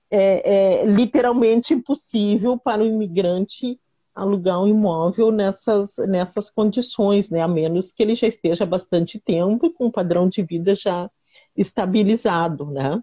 [0.09, 3.79] é, é, literalmente impossível para o imigrante
[4.15, 7.41] alugar um imóvel nessas, nessas condições, né?
[7.41, 11.11] a menos que ele já esteja bastante tempo com um padrão de vida já
[11.57, 13.01] estabilizado, né?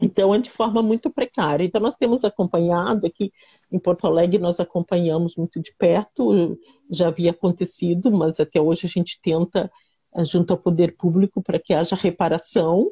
[0.00, 1.64] Então, é de forma muito precária.
[1.64, 3.32] Então, nós temos acompanhado aqui
[3.70, 6.58] em Porto Alegre, nós acompanhamos muito de perto,
[6.90, 9.70] já havia acontecido, mas até hoje a gente tenta,
[10.14, 12.90] eh, junto ao poder público, para que haja reparação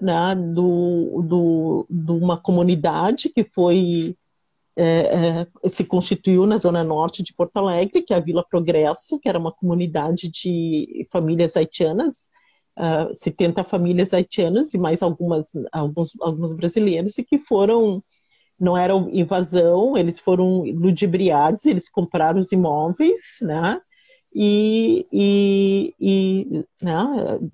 [0.00, 4.16] né, do, do, de uma comunidade que foi
[4.76, 9.18] é, é, se constituiu na zona norte de Porto Alegre, que é a Vila Progresso,
[9.20, 12.30] que era uma comunidade de famílias haitianas,
[12.78, 18.02] uh, ah, 70 famílias haitianas e mais algumas, alguns, alguns brasileiros, e que foram,
[18.58, 23.80] não era invasão, eles foram ludibriados, eles compraram os imóveis, né?
[24.34, 26.94] E, e, e né,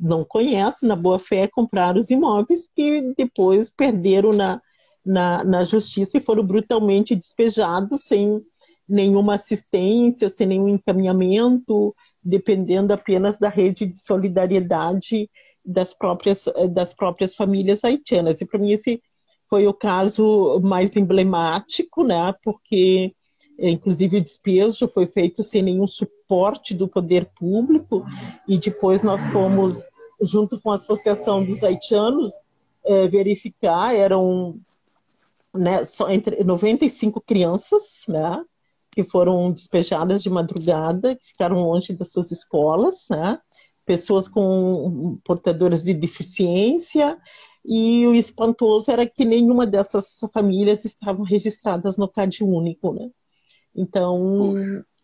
[0.01, 4.63] não conhece, na boa fé, compraram os imóveis que depois perderam na,
[5.05, 8.41] na, na justiça e foram brutalmente despejados sem
[8.89, 11.95] nenhuma assistência, sem nenhum encaminhamento,
[12.29, 15.31] dependendo apenas da rede de solidariedade
[15.65, 18.41] das próprias, das próprias famílias haitianas.
[18.41, 19.03] E para mim esse
[19.49, 22.35] foi o caso mais emblemático, né?
[22.45, 23.15] Porque
[23.59, 28.05] inclusive o despejo foi feito sem nenhum suporte do poder público
[28.47, 29.85] e depois nós fomos
[30.21, 32.35] junto com a associação dos haitianos
[32.85, 34.61] é, verificar eram
[35.53, 38.45] né, só entre 95 crianças, né?
[38.91, 43.39] Que foram despejadas de madrugada, que ficaram longe das suas escolas, né?
[43.89, 47.19] pessoas com portadoras de deficiência,
[47.65, 53.09] e o espantoso era que nenhuma dessas famílias estavam registradas no CAD único, né?
[53.75, 54.55] Então,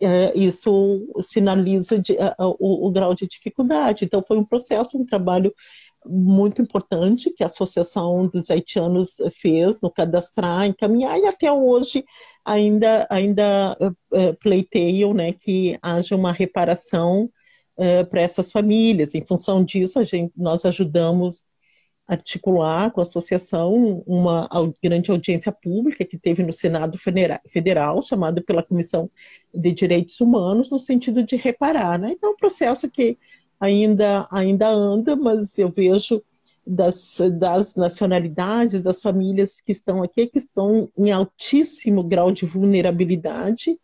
[0.00, 4.04] é, isso sinaliza de, o, o, grau de dificuldade.
[4.04, 5.54] Então, foi um processo, um trabalho
[6.06, 12.04] muito importante que a Associação dos Haitianos fez no cadastrar, encaminhar, e até hoje
[12.44, 17.30] ainda, ainda uh, pleiteiam né, que haja uma reparação
[17.78, 19.14] uh, para essas famílias.
[19.14, 21.44] Em função disso, gente, nós ajudamos
[22.06, 24.46] a articular com a associação uma
[24.82, 29.10] grande audiência pública que teve no Senado Federal, chamada pela Comissão
[29.54, 31.98] de Direitos Humanos, no sentido de reparar.
[31.98, 32.12] Né?
[32.12, 33.18] Então, é um processo que
[33.60, 36.22] ainda, ainda anda, mas eu vejo
[36.66, 43.78] das, das nacionalidades, das famílias que estão aqui, que estão em altíssimo grau de vulnerabilidade,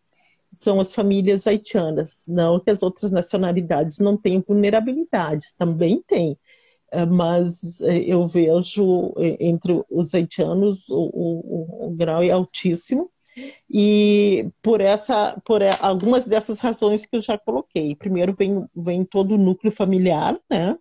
[0.51, 2.25] são as famílias haitianas.
[2.29, 6.37] Não que as outras nacionalidades não tenham vulnerabilidades, também tem.
[6.93, 13.11] Eh, mas eh, eu vejo eh, entre os haitianos o, o, o grau é altíssimo.
[13.69, 17.95] E por essa, por algumas dessas razões que eu já coloquei.
[17.95, 20.77] Primeiro vem, vem todo o núcleo familiar, né?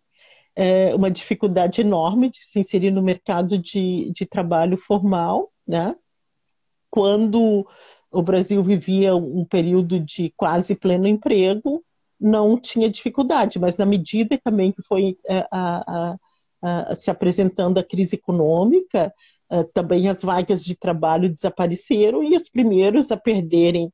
[0.56, 5.96] É uma dificuldade enorme de se inserir no mercado de, de trabalho formal, né?
[6.90, 7.68] Quando
[8.12, 11.84] o Brasil vivia um período de quase pleno emprego,
[12.20, 16.16] não tinha dificuldade, mas na medida também que foi é, a,
[16.62, 19.14] a, a, se apresentando a crise econômica,
[19.52, 23.92] Uh, também as vagas de trabalho desapareceram e os primeiros a perderem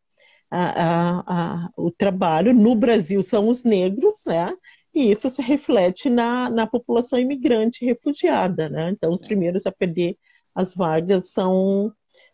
[0.52, 4.54] a, a, o trabalho no Brasil são os negros, né?
[4.94, 8.90] E isso se reflete na, na população imigrante refugiada, né?
[8.92, 10.18] Então, os primeiros a perder
[10.54, 11.92] as vagas são,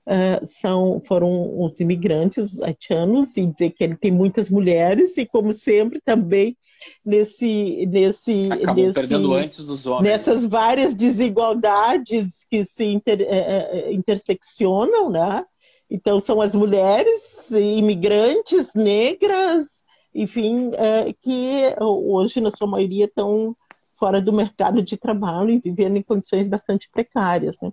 [0.08, 5.52] uh, são foram os imigrantes haitianos, e dizer que ele tem muitas mulheres, e como
[5.54, 6.58] sempre também
[7.06, 10.04] nesse, nesse, nesses, perdendo antes dos homens.
[10.04, 15.46] nessas várias desigualdades que se inter, é, interseccionam, né?
[15.90, 19.84] Então são as mulheres imigrantes negras,
[20.16, 23.56] enfim, é, que hoje na sua maioria estão
[24.00, 27.72] fora do mercado de trabalho e vivendo em condições bastante precárias, né?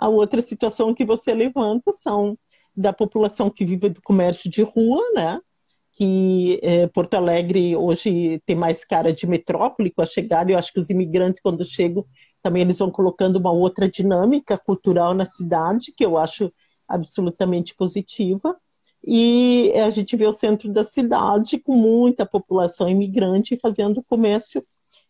[0.00, 2.38] A outra situação que você levanta são
[2.74, 5.38] da população que vive do comércio de rua, né?
[5.92, 10.50] que é, Porto Alegre hoje tem mais cara de metrópole com a chegada.
[10.50, 12.06] Eu acho que os imigrantes, quando chegam,
[12.42, 16.50] também eles vão colocando uma outra dinâmica cultural na cidade, que eu acho
[16.88, 18.56] absolutamente positiva.
[19.06, 24.64] e a gente vê o centro da cidade com muita população imigrante fazendo comércio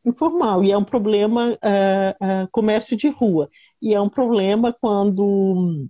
[0.04, 5.88] informal, e é um problema, uh, uh, comércio de rua, e é um problema quando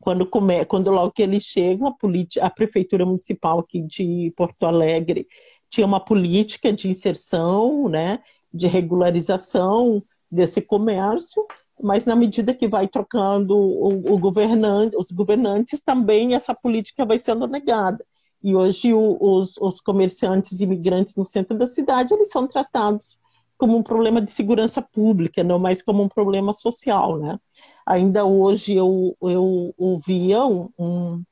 [0.00, 5.26] quando, come, quando logo que eles chegam, a, a prefeitura municipal aqui de Porto Alegre
[5.68, 8.20] tinha uma política de inserção, né,
[8.52, 11.44] de regularização desse comércio,
[11.80, 17.18] mas na medida que vai trocando o, o governante, os governantes, também essa política vai
[17.18, 18.04] sendo negada.
[18.42, 23.18] E hoje o, os, os comerciantes imigrantes no centro da cidade, eles são tratados
[23.58, 27.38] como um problema de segurança pública, não mais como um problema social, né?
[27.84, 31.24] Ainda hoje eu, eu ouvia um,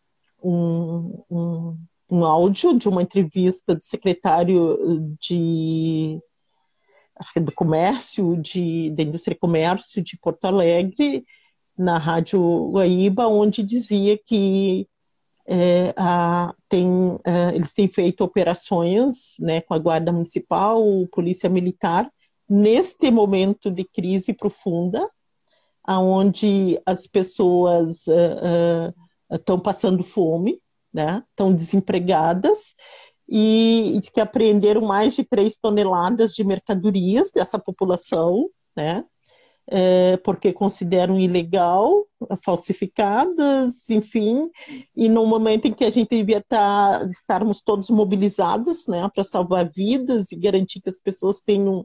[0.42, 1.78] um, um,
[2.10, 6.20] um áudio de uma entrevista do secretário de
[7.14, 11.24] acho que é do comércio, de, da indústria e comércio de Porto Alegre,
[11.76, 14.88] na Rádio Guaíba, onde dizia que
[15.46, 16.86] é, a, tem,
[17.24, 22.10] é, eles têm feito operações né, com a Guarda Municipal, Polícia Militar,
[22.48, 25.08] neste momento de crise profunda,
[25.88, 28.06] onde as pessoas
[29.30, 30.60] estão uh, uh, passando fome,
[30.92, 32.74] né, estão desempregadas,
[33.28, 39.04] e, que apreenderam mais de 3 toneladas de mercadorias dessa população, né?
[39.68, 42.06] É, porque consideram ilegal,
[42.44, 44.48] falsificadas, enfim,
[44.94, 49.68] e no momento em que a gente devia estar, estarmos todos mobilizados né, para salvar
[49.68, 51.84] vidas e garantir que as pessoas tenham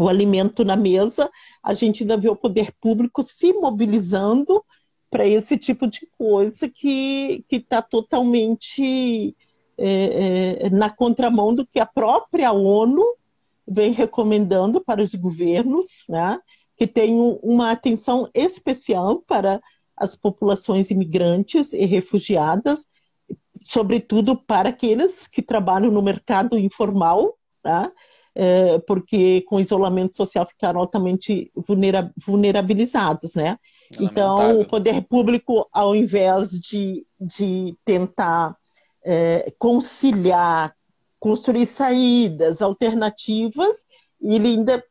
[0.00, 1.30] o alimento na mesa,
[1.62, 4.64] a gente ainda vê o poder público se mobilizando
[5.10, 9.36] para esse tipo de coisa que está totalmente
[9.76, 13.04] é, é, na contramão do que a própria ONU
[13.66, 16.38] vem recomendando para os governos, né,
[16.76, 19.60] que tenham uma atenção especial para
[19.96, 22.88] as populações imigrantes e refugiadas,
[23.62, 27.92] sobretudo para aqueles que trabalham no mercado informal, né,
[28.86, 33.58] porque com isolamento social ficaram altamente vulnera vulnerabilizados, né?
[33.98, 38.56] Então, o poder público, ao invés de, de tentar
[39.04, 40.74] é, conciliar,
[41.18, 43.84] construir saídas alternativas,
[44.20, 44.84] ele ainda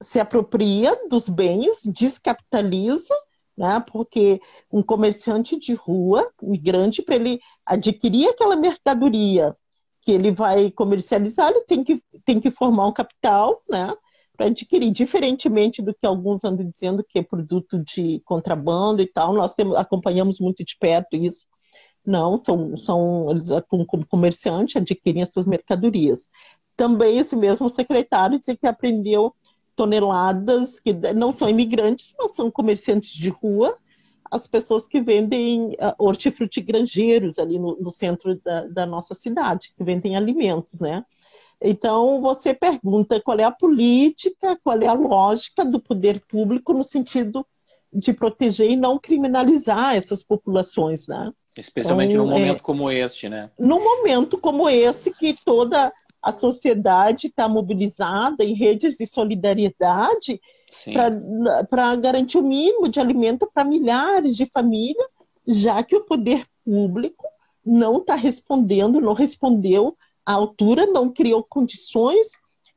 [0.00, 3.14] se apropria dos bens, descapitaliza,
[3.56, 3.82] né?
[3.90, 9.56] porque um comerciante de rua, migrante, para ele adquirir aquela mercadoria
[10.04, 13.94] que ele vai comercializar, ele tem que, tem que formar um capital, né?
[14.36, 19.32] para adquirir, diferentemente do que alguns andam dizendo que é produto de contrabando e tal,
[19.32, 21.46] nós temos, acompanhamos muito de perto isso,
[22.04, 26.28] não, são, são eles atuam como comerciante, adquirem as suas mercadorias.
[26.76, 29.34] Também esse mesmo secretário disse que aprendeu
[29.76, 33.76] toneladas que não são imigrantes, mas são comerciantes de rua,
[34.34, 39.72] as pessoas que vendem uh, hortifruti granjeiros ali no, no centro da, da, nossa cidade,
[39.76, 41.04] que vendem alimentos, né?
[41.62, 46.82] Então, você pergunta qual é a política, qual é a lógica do poder público no
[46.82, 47.46] sentido
[47.92, 51.32] de proteger e não criminalizar essas populações, né?
[51.56, 53.50] Especialmente então, num momento é, como este, né?
[53.56, 60.40] Num momento como esse, que toda a sociedade está mobilizada em redes de solidariedade
[61.68, 65.06] para garantir o mínimo de alimento para milhares de famílias,
[65.46, 67.24] já que o poder público
[67.64, 72.32] não está respondendo, não respondeu à altura, não criou condições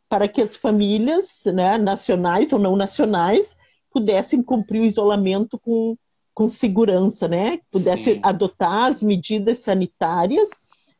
[0.09, 3.57] para que as famílias né, nacionais ou não nacionais
[3.91, 5.97] pudessem cumprir o isolamento com
[6.37, 7.61] com segurança, né?
[7.71, 8.19] Pudesse Sim.
[8.21, 10.51] adotar as medidas sanitárias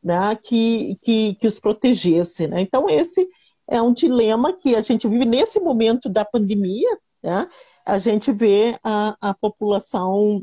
[0.02, 0.36] né?
[0.42, 2.48] que, que, que os protegesse.
[2.48, 2.60] Né?
[2.60, 3.28] Então, esse
[3.68, 6.98] é um dilema que a gente vive nesse momento da pandemia.
[7.22, 7.48] Né?
[7.84, 10.42] A gente vê a, a população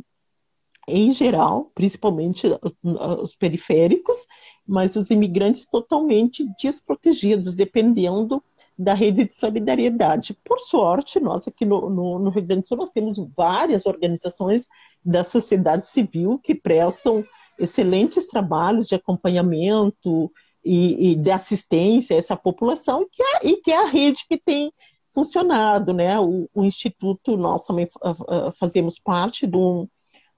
[0.87, 2.47] em geral, principalmente
[2.83, 4.19] os periféricos,
[4.67, 8.43] mas os imigrantes totalmente desprotegidos, dependendo
[8.77, 10.37] da rede de solidariedade.
[10.43, 14.67] Por sorte, nós aqui no, no, no, Rio Grande do Sul, nós temos várias organizações
[15.03, 17.23] da sociedade civil que prestam
[17.57, 20.31] excelentes trabalhos de acompanhamento
[20.65, 24.25] e, e de assistência a essa população e que, é, e que é a rede
[24.27, 24.71] que tem
[25.13, 26.19] funcionado, né?
[26.19, 29.87] O, o Instituto, nós também uh, fazemos parte do,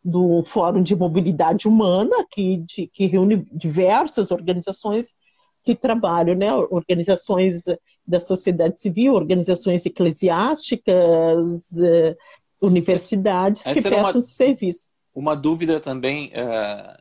[0.03, 5.15] do Fórum de Mobilidade Humana, que, de, que reúne diversas organizações
[5.63, 6.53] que trabalham, né?
[6.53, 7.65] organizações
[8.05, 12.15] da sociedade civil, organizações eclesiásticas, eh,
[12.61, 14.87] universidades Essa que prestam uma, serviço.
[15.13, 16.97] Uma dúvida também, uh,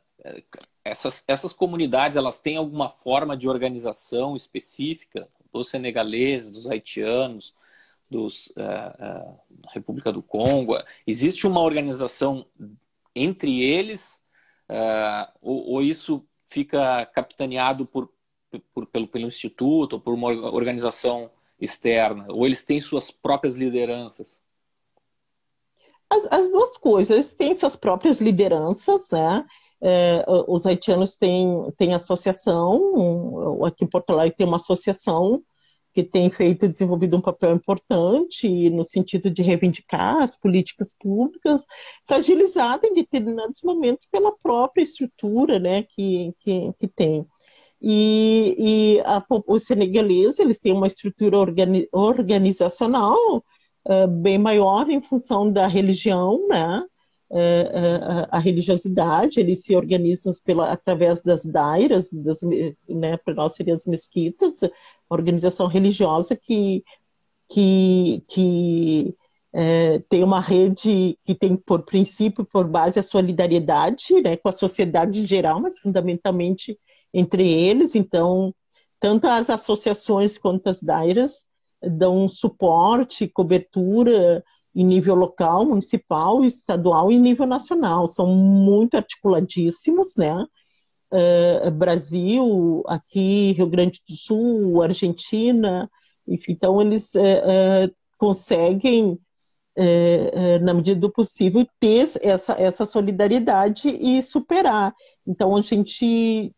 [0.87, 7.55] essas, essas comunidades, elas têm alguma forma de organização específica dos senegaleses, dos haitianos,
[8.09, 10.76] dos uh, uh, República do Congo?
[11.07, 12.47] Existe uma organização
[13.14, 14.22] entre eles
[14.70, 18.09] uh, ou, ou, isso fica capitaneado por,
[18.72, 21.30] por, pelo, pelo instituto ou por uma organização
[21.61, 22.26] externa?
[22.28, 24.41] Ou eles têm suas próprias lideranças?
[26.09, 27.11] As, as duas coisas.
[27.11, 29.45] Eles têm suas próprias lideranças, né?
[29.81, 35.43] É, os haitianos têm, têm associação, aqui em Porto Alegre tem uma associação
[35.97, 41.64] que tem feito desenvolvido um papel importante no sentido de reivindicar as políticas públicas,
[42.07, 47.27] fragilizada em determinados momentos pela própria estrutura né, que, que, que tem.
[47.81, 53.16] E, e a, os senegaleses eles têm uma estrutura organi, organizacional
[53.89, 56.85] uh, bem maior em função da religião, né?
[57.29, 62.41] Uh, a religiosidade, eles se organizam pela, através das dairas, das,
[62.89, 64.61] né, para nós seriam as mesquitas,
[65.11, 66.85] organização religiosa que,
[67.49, 69.16] que, que
[69.53, 74.53] é, tem uma rede que tem por princípio, por base, a solidariedade né, com a
[74.53, 76.79] sociedade em geral, mas fundamentalmente
[77.12, 77.95] entre eles.
[77.95, 78.55] Então,
[79.01, 81.47] tanto as associações quanto as dairas
[81.83, 84.45] dão suporte, cobertura
[84.77, 88.07] em nível local, municipal, estadual e nível nacional.
[88.07, 90.47] São muito articuladíssimos, né?
[91.11, 95.91] uh, Brasil, aqui Rio Grande do Sul, Argentina,
[96.27, 99.18] enfim, então eles uh, conseguem,
[100.62, 104.95] na medida do possível, ter essa, essa solidariedade e superar.
[105.27, 106.51] Então a gente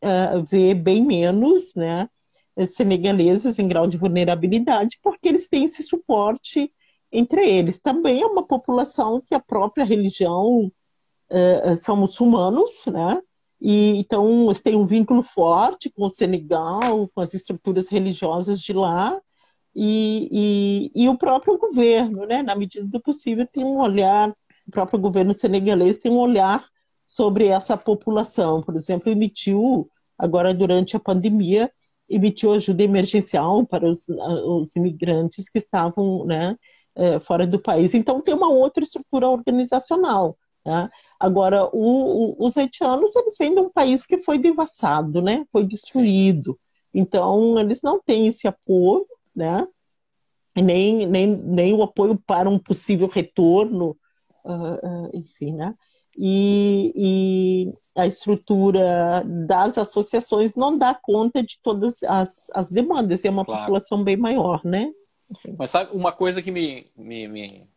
[0.48, 2.08] vê bem menos, né,
[2.68, 6.72] senegaleses em grau de vulnerabilidade, porque eles têm esse suporte
[7.10, 7.78] entre eles.
[7.78, 10.70] Também é uma população que a própria religião
[11.76, 13.20] são muçulmanos, né?
[13.60, 18.72] E, então, eles têm um vínculo forte com o Senegal, com as estruturas religiosas de
[18.72, 19.20] lá,
[19.74, 24.30] e, e, e, o próprio governo, né, na medida do possível, tem um olhar,
[24.66, 26.66] o próprio governo senegalês tem um olhar
[27.06, 28.62] sobre essa população.
[28.62, 31.70] Por exemplo, emitiu, agora durante a pandemia,
[32.08, 36.56] emitiu ajuda emergencial para os, os imigrantes que estavam né,
[36.98, 37.94] eh, fora do país.
[37.94, 40.36] Então, tem uma outra estrutura organizacional.
[40.66, 40.90] Né?
[41.18, 45.46] Agora, o, o, os haitianos, eles vêm de um país que foi devassado, né?
[45.52, 46.52] Foi destruído.
[46.52, 47.00] Sim.
[47.00, 49.64] Então, eles não têm esse apoio, né?
[50.56, 53.96] Nem, nem, nem o apoio para um possível retorno,
[54.44, 55.74] uh, uh, enfim, né?
[56.16, 63.30] E, e, a estrutura das associações não dá conta de todas as, as demandas, é
[63.30, 63.60] uma claro.
[63.60, 64.90] população bem maior, né?
[65.58, 67.68] Mas sabe uma coisa que me, me, me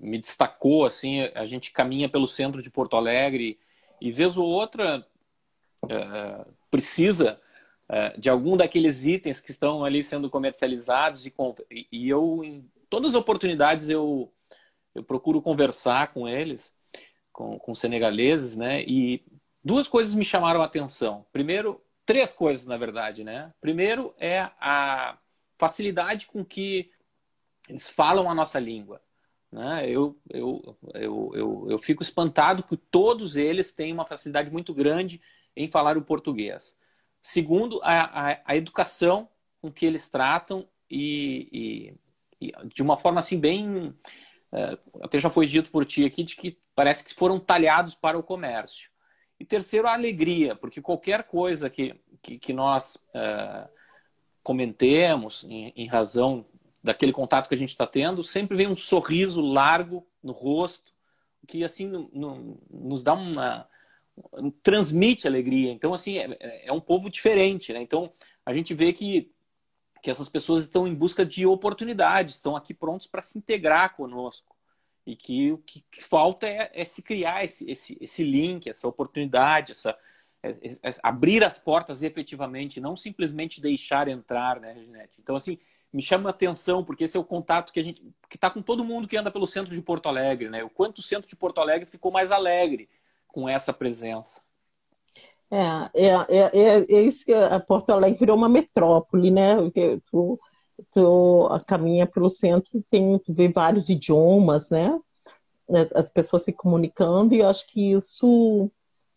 [0.00, 3.58] me destacou, assim, a gente caminha pelo centro de Porto Alegre
[4.00, 5.04] e vez ou outra
[5.88, 7.36] é, precisa
[7.88, 11.32] é, de algum daqueles itens que estão ali sendo comercializados e,
[11.90, 14.32] e eu, em todas as oportunidades, eu,
[14.94, 16.72] eu procuro conversar com eles,
[17.32, 19.24] com, com senegaleses, né, e
[19.64, 21.26] duas coisas me chamaram a atenção.
[21.32, 23.52] Primeiro, três coisas, na verdade, né?
[23.60, 25.16] Primeiro é a
[25.62, 26.90] facilidade com que
[27.68, 29.00] eles falam a nossa língua.
[29.52, 29.88] Né?
[29.88, 35.20] Eu, eu, eu, eu, eu fico espantado que todos eles têm uma facilidade muito grande
[35.56, 36.76] em falar o português.
[37.20, 39.28] Segundo, a, a, a educação
[39.60, 41.94] com que eles tratam e,
[42.40, 43.94] e, e, de uma forma assim bem...
[44.50, 48.18] É, até já foi dito por ti aqui de que parece que foram talhados para
[48.18, 48.90] o comércio.
[49.38, 53.68] E terceiro, a alegria, porque qualquer coisa que, que, que nós é,
[54.42, 56.44] comentemos em, em razão
[56.82, 60.92] daquele contato que a gente está tendo, sempre vem um sorriso largo no rosto,
[61.46, 63.68] que assim no, no, nos dá uma
[64.62, 65.72] transmite alegria.
[65.72, 67.80] Então assim é, é, é um povo diferente, né?
[67.80, 68.10] Então
[68.44, 69.30] a gente vê que
[70.02, 74.56] que essas pessoas estão em busca de oportunidades, estão aqui prontos para se integrar conosco
[75.06, 78.88] e que o que, que falta é, é, se criar esse, esse, esse link, essa
[78.88, 79.96] oportunidade, essa
[81.02, 85.20] abrir as portas efetivamente, não simplesmente deixar entrar, né, Reginete?
[85.20, 85.58] Então assim
[85.92, 88.62] me chama a atenção, porque esse é o contato que a gente que está com
[88.62, 90.64] todo mundo que anda pelo centro de Porto Alegre, né?
[90.64, 92.88] O quanto o centro de Porto Alegre ficou mais alegre
[93.28, 94.40] com essa presença.
[95.50, 99.56] É, é, é, é, é isso que a Porto Alegre virou uma metrópole, né?
[100.10, 100.40] Tu,
[100.90, 104.98] tu caminha pelo centro, tem, tu vê vários idiomas, né?
[105.68, 108.70] As, as pessoas se comunicando, e eu acho que isso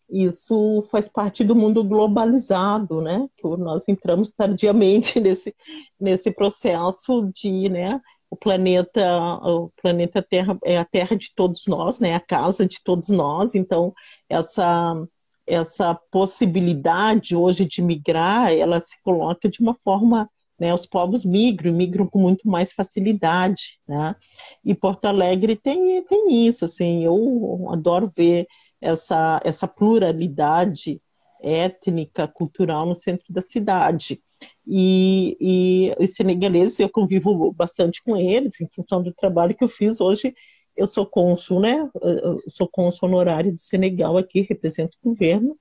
[0.08, 3.28] isso faz parte do mundo globalizado, né?
[3.36, 5.54] Que nós entramos tardiamente nesse,
[6.00, 8.00] nesse processo de, né?
[8.30, 12.14] O planeta, o planeta Terra é a terra de todos nós, né?
[12.14, 13.54] A casa de todos nós.
[13.54, 13.92] Então
[14.28, 15.06] essa
[15.46, 20.28] essa possibilidade hoje de migrar, ela se coloca de uma forma,
[20.58, 20.74] né?
[20.74, 24.16] Os povos migram, migram com muito mais facilidade, né?
[24.64, 27.04] E Porto Alegre tem tem isso, assim.
[27.04, 28.46] Eu adoro ver
[28.86, 31.00] essa, essa pluralidade
[31.40, 34.20] étnica, cultural no centro da cidade.
[34.66, 39.68] E, e os senegaleses, eu convivo bastante com eles, em função do trabalho que eu
[39.68, 40.00] fiz.
[40.00, 40.34] Hoje
[40.76, 41.88] eu sou cônsul, né?
[42.02, 45.56] Eu sou cônsul honorário do Senegal aqui, represento o governo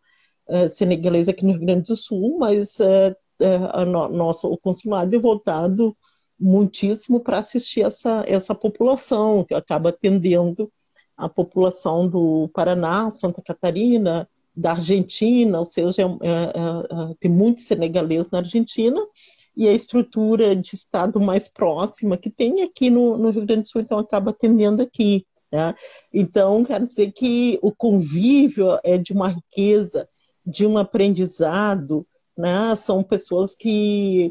[0.48, 5.16] uh, senegalês aqui no Rio Grande do Sul, mas uh, uh, no, nosso, o consulado
[5.16, 5.96] é voltado
[6.40, 10.72] muitíssimo para assistir essa, essa população, que acaba atendendo
[11.18, 17.66] a população do Paraná, Santa Catarina, da Argentina, ou seja, é, é, é, tem muitos
[17.66, 19.00] senegaleses na Argentina,
[19.56, 23.70] e a estrutura de Estado mais próxima que tem aqui no, no Rio Grande do
[23.70, 25.26] Sul, então acaba atendendo aqui.
[25.52, 25.74] Né?
[26.14, 30.08] Então, quer dizer que o convívio é de uma riqueza,
[30.46, 32.06] de um aprendizado,
[32.38, 32.76] né?
[32.76, 34.30] são pessoas que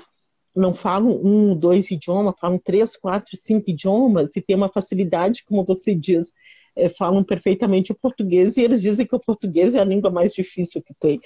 [0.54, 5.64] não falam um, dois idiomas, falam três, quatro, cinco idiomas e tem uma facilidade, como
[5.64, 6.32] você diz,
[6.76, 10.32] é, falam perfeitamente o português e eles dizem que o português é a língua mais
[10.32, 11.18] difícil que tem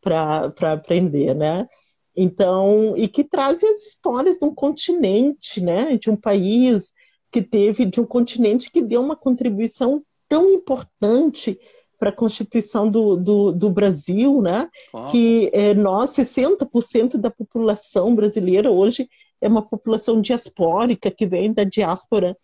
[0.00, 1.66] para aprender, né?
[2.14, 5.96] Então, e que trazem as histórias de um continente, né?
[5.96, 6.92] De um país
[7.30, 11.58] que teve, de um continente que deu uma contribuição tão importante
[11.98, 14.68] para a Constituição do, do, do, Brasil, né?
[15.10, 19.08] Que é, nós, 60% da população brasileira hoje
[19.40, 22.36] é uma população diaspórica que vem da diáspora,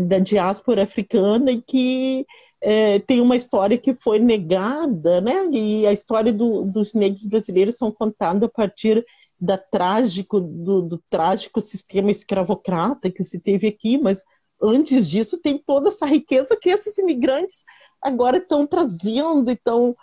[0.00, 2.26] da diáspora africana e que
[2.60, 5.46] é, tem uma história que foi negada, né?
[5.52, 9.04] e a história do, dos negros brasileiros são contadas a partir
[9.40, 14.24] da trágico, do, do trágico sistema escravocrata que se teve aqui, mas
[14.60, 17.64] antes disso tem toda essa riqueza que esses imigrantes
[18.02, 19.94] agora estão trazendo e estão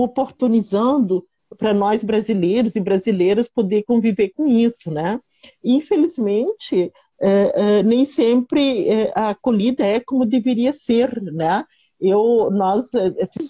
[0.00, 1.26] oportunizando
[1.58, 5.20] para nós brasileiros e brasileiras poder conviver com isso, né?
[5.62, 11.64] Infelizmente, é, é, nem sempre é, a acolhida é como deveria ser, né?
[12.00, 12.90] Eu, nós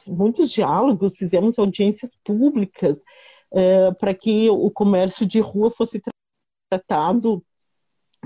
[0.08, 3.02] muitos diálogos, fizemos audiências públicas
[3.98, 6.00] para que o comércio de rua fosse
[6.70, 7.44] tratado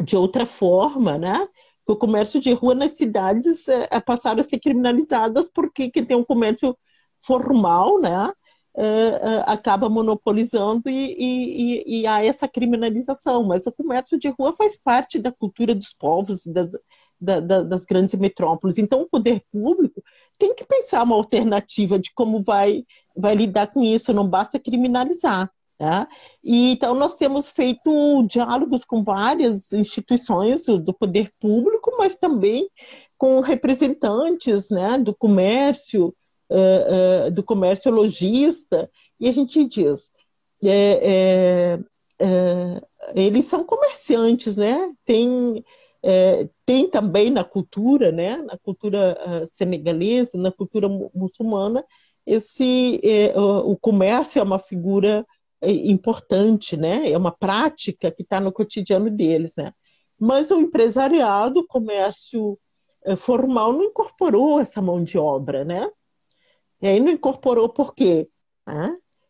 [0.05, 1.49] de outra forma, né?
[1.87, 3.67] o comércio de rua nas cidades
[4.05, 6.77] passaram a ser criminalizadas porque quem tem um comércio
[7.19, 8.33] formal, né,
[8.77, 13.45] é, acaba monopolizando e, e, e, há essa criminalização.
[13.45, 16.71] Mas o comércio de rua faz parte da cultura dos povos, das,
[17.21, 18.79] da, da, das grandes metrópoles.
[18.79, 20.03] Então, o poder público
[20.39, 22.85] tem que pensar uma alternativa de como vai,
[23.17, 25.51] vai lidar com isso, não basta criminalizar.
[25.79, 26.07] Né?
[26.45, 32.69] E, então, nós temos feito diálogos com várias instituições do poder público, mas também
[33.17, 36.15] com representantes né, do comércio,
[36.51, 40.11] uh, uh, do comércio lojista, e a gente diz,
[40.63, 41.79] é, é,
[42.21, 42.83] é,
[43.15, 44.93] eles são comerciantes, né?
[45.05, 45.65] Tem,
[46.03, 48.39] é, tem também na cultura, né?
[48.39, 51.85] Na cultura uh, senegalesa, na cultura muçulmana,
[52.27, 55.27] esse é, o comércio é uma figura
[55.63, 57.11] importante, né?
[57.11, 59.73] É uma prática que está no cotidiano deles, né?
[60.19, 62.59] Mas o empresariado, o comércio
[63.17, 65.91] formal não incorporou essa mão de obra, né?
[66.83, 68.29] E aí não incorporou por quê?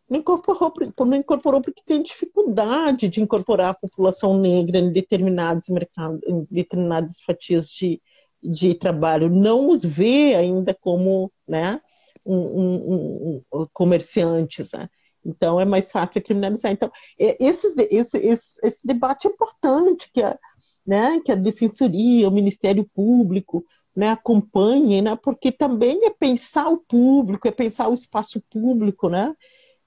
[0.09, 0.72] Não incorporou,
[1.07, 7.20] não incorporou porque tem dificuldade de incorporar a população negra em determinados mercados, em determinadas
[7.20, 8.03] fatias de,
[8.42, 9.30] de trabalho.
[9.30, 11.80] Não os vê ainda como né,
[12.26, 14.72] um, um, um, comerciantes.
[14.72, 14.88] Né?
[15.24, 16.72] Então é mais fácil criminalizar.
[16.72, 20.36] Então, esse, esse, esse, esse debate é importante que a,
[20.84, 23.64] né, que a Defensoria, o Ministério Público
[23.95, 29.34] né, acompanhem, né, porque também é pensar o público, é pensar o espaço público, né,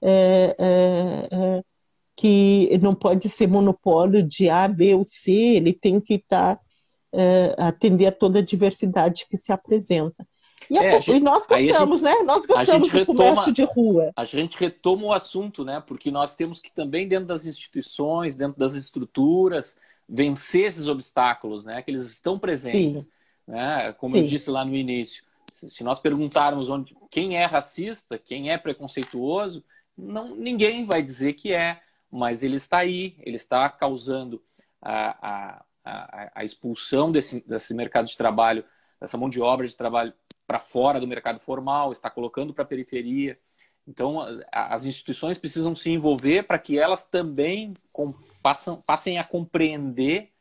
[0.02, 1.62] é, é, é,
[2.16, 6.62] que não pode ser monopólio de A, B ou C, ele tem que estar, tá,
[7.12, 10.26] é, atender a toda a diversidade que se apresenta.
[10.70, 12.22] E, é, gente, e nós gostamos, gente, né?
[12.22, 14.12] Nós gostamos do retoma, comércio de rua.
[14.16, 15.82] A gente retoma o assunto, né?
[15.86, 19.76] Porque nós temos que também, dentro das instituições, dentro das estruturas,
[20.08, 21.82] vencer esses obstáculos, né?
[21.82, 23.08] Que eles estão presentes.
[23.46, 23.92] Né?
[23.94, 24.22] Como Sim.
[24.22, 25.24] eu disse lá no início.
[25.66, 29.64] Se nós perguntarmos onde, quem é racista, quem é preconceituoso,
[29.96, 31.80] não, ninguém vai dizer que é,
[32.10, 34.42] mas ele está aí, ele está causando
[34.80, 38.64] a, a, a, a expulsão desse, desse mercado de trabalho,
[39.00, 40.12] dessa mão de obra de trabalho
[40.46, 43.38] para fora do mercado formal, está colocando para a periferia.
[43.86, 44.20] Então,
[44.50, 47.74] as instituições precisam se envolver para que elas também
[48.86, 50.33] passem a compreender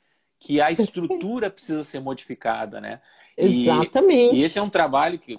[0.43, 2.99] que a estrutura precisa ser modificada, né?
[3.37, 4.35] Exatamente.
[4.35, 5.37] E, e esse é um trabalho que,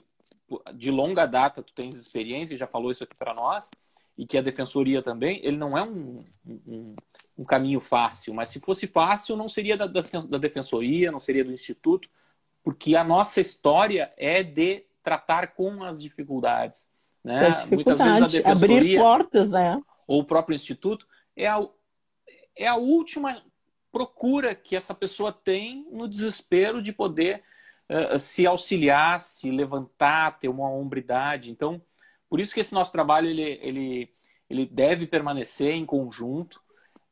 [0.72, 3.70] de longa data, tu tens experiência, já falou isso aqui para nós,
[4.16, 6.24] e que a defensoria também, ele não é um,
[6.66, 6.96] um,
[7.36, 11.52] um, caminho fácil, mas se fosse fácil, não seria da, da defensoria, não seria do
[11.52, 12.08] instituto,
[12.62, 16.88] porque a nossa história é de tratar com as dificuldades.
[17.22, 17.52] né?
[17.70, 19.78] Muitas vezes a defensoria abrir portas, né?
[20.06, 21.60] ou o próprio instituto é a,
[22.56, 23.42] é a última
[23.94, 27.44] procura que essa pessoa tem no desespero de poder
[27.88, 31.48] uh, se auxiliar, se levantar, ter uma hombridade.
[31.48, 31.80] Então,
[32.28, 34.08] por isso que esse nosso trabalho ele, ele,
[34.50, 36.60] ele deve permanecer em conjunto.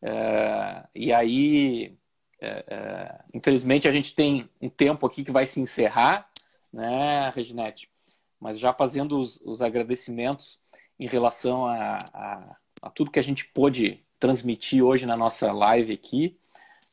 [0.02, 1.96] Uh, e aí,
[2.42, 6.28] uh, infelizmente, a gente tem um tempo aqui que vai se encerrar,
[6.72, 7.88] né, Reginete?
[8.40, 10.60] Mas já fazendo os, os agradecimentos
[10.98, 15.92] em relação a, a, a, tudo que a gente pôde transmitir hoje na nossa live
[15.92, 16.36] aqui.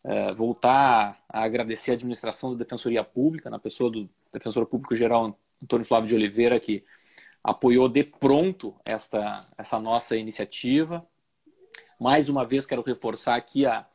[0.01, 5.37] Uh, voltar a agradecer a administração da Defensoria Pública, na pessoa do Defensor Público Geral
[5.61, 6.85] Antônio Flávio de Oliveira, que
[7.43, 11.05] apoiou de pronto esta, essa nossa iniciativa.
[11.99, 13.85] Mais uma vez, quero reforçar aqui a,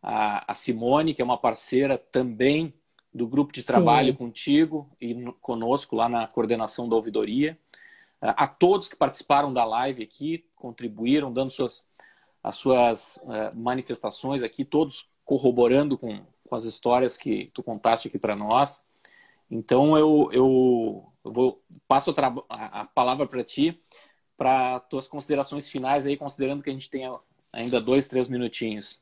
[0.00, 2.72] a, a Simone, que é uma parceira também
[3.12, 4.18] do grupo de trabalho Sim.
[4.18, 7.58] contigo e conosco lá na coordenação da ouvidoria.
[8.20, 11.84] A todos que participaram da live aqui, contribuíram, dando suas,
[12.42, 18.18] as suas uh, manifestações aqui, todos corroborando com, com as histórias que tu contaste aqui
[18.18, 18.82] para nós.
[19.48, 22.12] Então eu, eu, eu vou passo
[22.48, 23.80] a, a palavra para ti
[24.36, 27.04] para tuas considerações finais aí, considerando que a gente tem
[27.52, 29.00] ainda dois, três minutinhos.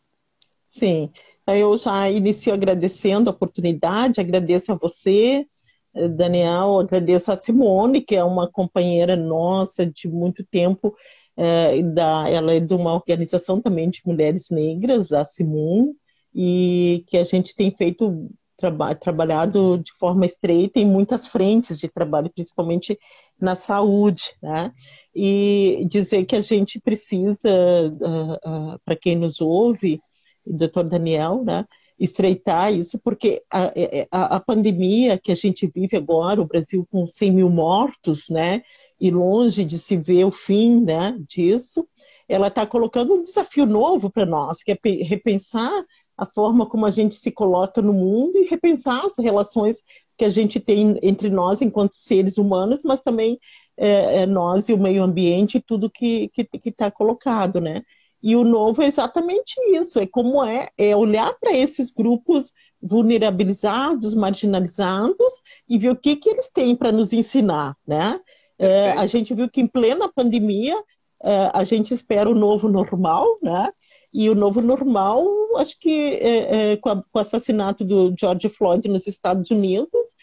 [0.66, 1.10] Sim,
[1.46, 5.46] eu já inicio agradecendo a oportunidade, agradeço a você,
[5.94, 10.94] eh, Daniel, agradeço a Simone, que é uma companheira nossa de muito tempo,
[11.34, 15.94] é, da, ela é de uma organização também de mulheres negras, a Simon,
[16.40, 21.88] e que a gente tem feito traba trabalhado de forma estreita em muitas frentes de
[21.88, 22.96] trabalho, principalmente
[23.40, 24.72] na saúde, né?
[25.12, 30.00] E dizer que a gente precisa, uh, uh, para quem nos ouve,
[30.46, 31.64] doutor Daniel, né?
[31.98, 33.72] estreitar isso, porque a,
[34.12, 38.62] a, a, pandemia que a gente vive agora, o Brasil com 100 mil mortos, né,
[39.00, 41.88] e longe de se ver o fim, né, disso,
[42.28, 45.72] ela está colocando um desafio novo para nós, que é repensar
[46.18, 49.84] a forma como a gente se coloca no mundo e repensar as relações
[50.16, 53.38] que a gente tem entre nós enquanto seres humanos, mas também
[53.76, 56.28] é, é, nós e o meio ambiente e tudo que
[56.64, 57.82] está colocado, né?
[58.20, 62.52] E o novo é exatamente isso, é como é, é olhar para esses grupos
[62.82, 65.32] vulnerabilizados, marginalizados
[65.68, 68.20] e ver o que, que eles têm para nos ensinar, né?
[68.58, 70.74] É, a gente viu que em plena pandemia
[71.22, 73.70] é, a gente espera o novo normal, né?
[74.12, 78.48] E o novo normal, acho que é, é, com, a, com, o assassinato do George
[78.48, 80.16] Floyd nos Estados Unidos,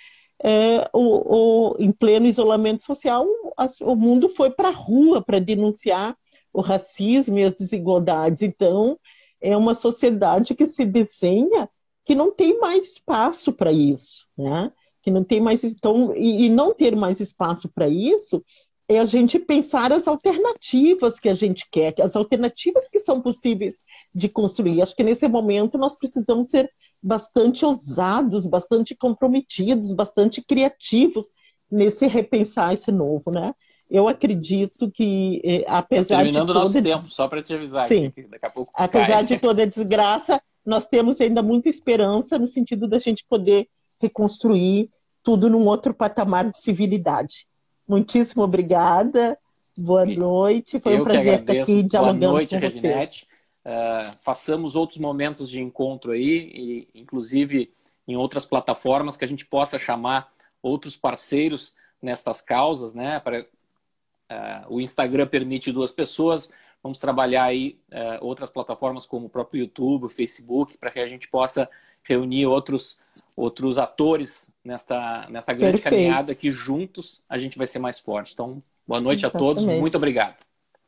[0.43, 3.25] é, o, o, em pleno isolamento social,
[3.57, 6.17] a, o mundo foi para a rua para denunciar
[6.51, 8.41] o racismo e as desigualdades.
[8.41, 8.97] Então,
[9.41, 11.69] é uma sociedade que se desenha
[12.05, 14.71] que não tem mais espaço para isso, né?
[15.01, 18.43] Que não tem mais então e, e não ter mais espaço para isso
[18.87, 23.79] é a gente pensar as alternativas que a gente quer, as alternativas que são possíveis
[24.13, 24.81] de construir.
[24.81, 26.69] Acho que nesse momento nós precisamos ser
[27.01, 31.31] bastante ousados, bastante comprometidos, bastante criativos
[31.69, 33.53] nesse repensar esse novo, né?
[33.89, 36.59] Eu acredito que, eh, apesar Terminando de toda...
[36.59, 37.87] nosso tempo, só para te avisar.
[37.87, 38.09] Sim.
[38.11, 39.23] Que daqui a pouco apesar cai.
[39.25, 43.67] de toda a desgraça, nós temos ainda muita esperança no sentido da gente poder
[44.01, 44.89] reconstruir
[45.23, 47.47] tudo num outro patamar de civilidade.
[47.87, 49.37] Muitíssimo obrigada.
[49.77, 50.79] Boa noite.
[50.79, 53.27] Foi Eu um prazer estar aqui dialogando Boa noite, com Reginete.
[53.65, 57.71] Uh, façamos outros momentos de encontro aí, e, inclusive
[58.07, 60.31] em outras plataformas que a gente possa chamar
[60.61, 63.21] outros parceiros nestas causas, né?
[63.25, 66.49] Uh, o Instagram permite duas pessoas.
[66.81, 71.07] Vamos trabalhar aí uh, outras plataformas como o próprio YouTube, o Facebook, para que a
[71.07, 71.69] gente possa
[72.03, 72.99] reunir outros,
[73.35, 76.03] outros atores nesta, nesta grande Perfeito.
[76.03, 78.33] caminhada que juntos a gente vai ser mais forte.
[78.33, 79.43] Então, boa noite Exatamente.
[79.43, 80.37] a todos, muito obrigado.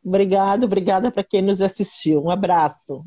[0.03, 2.23] Obrigado, obrigada para quem nos assistiu.
[2.23, 3.03] Um abraço.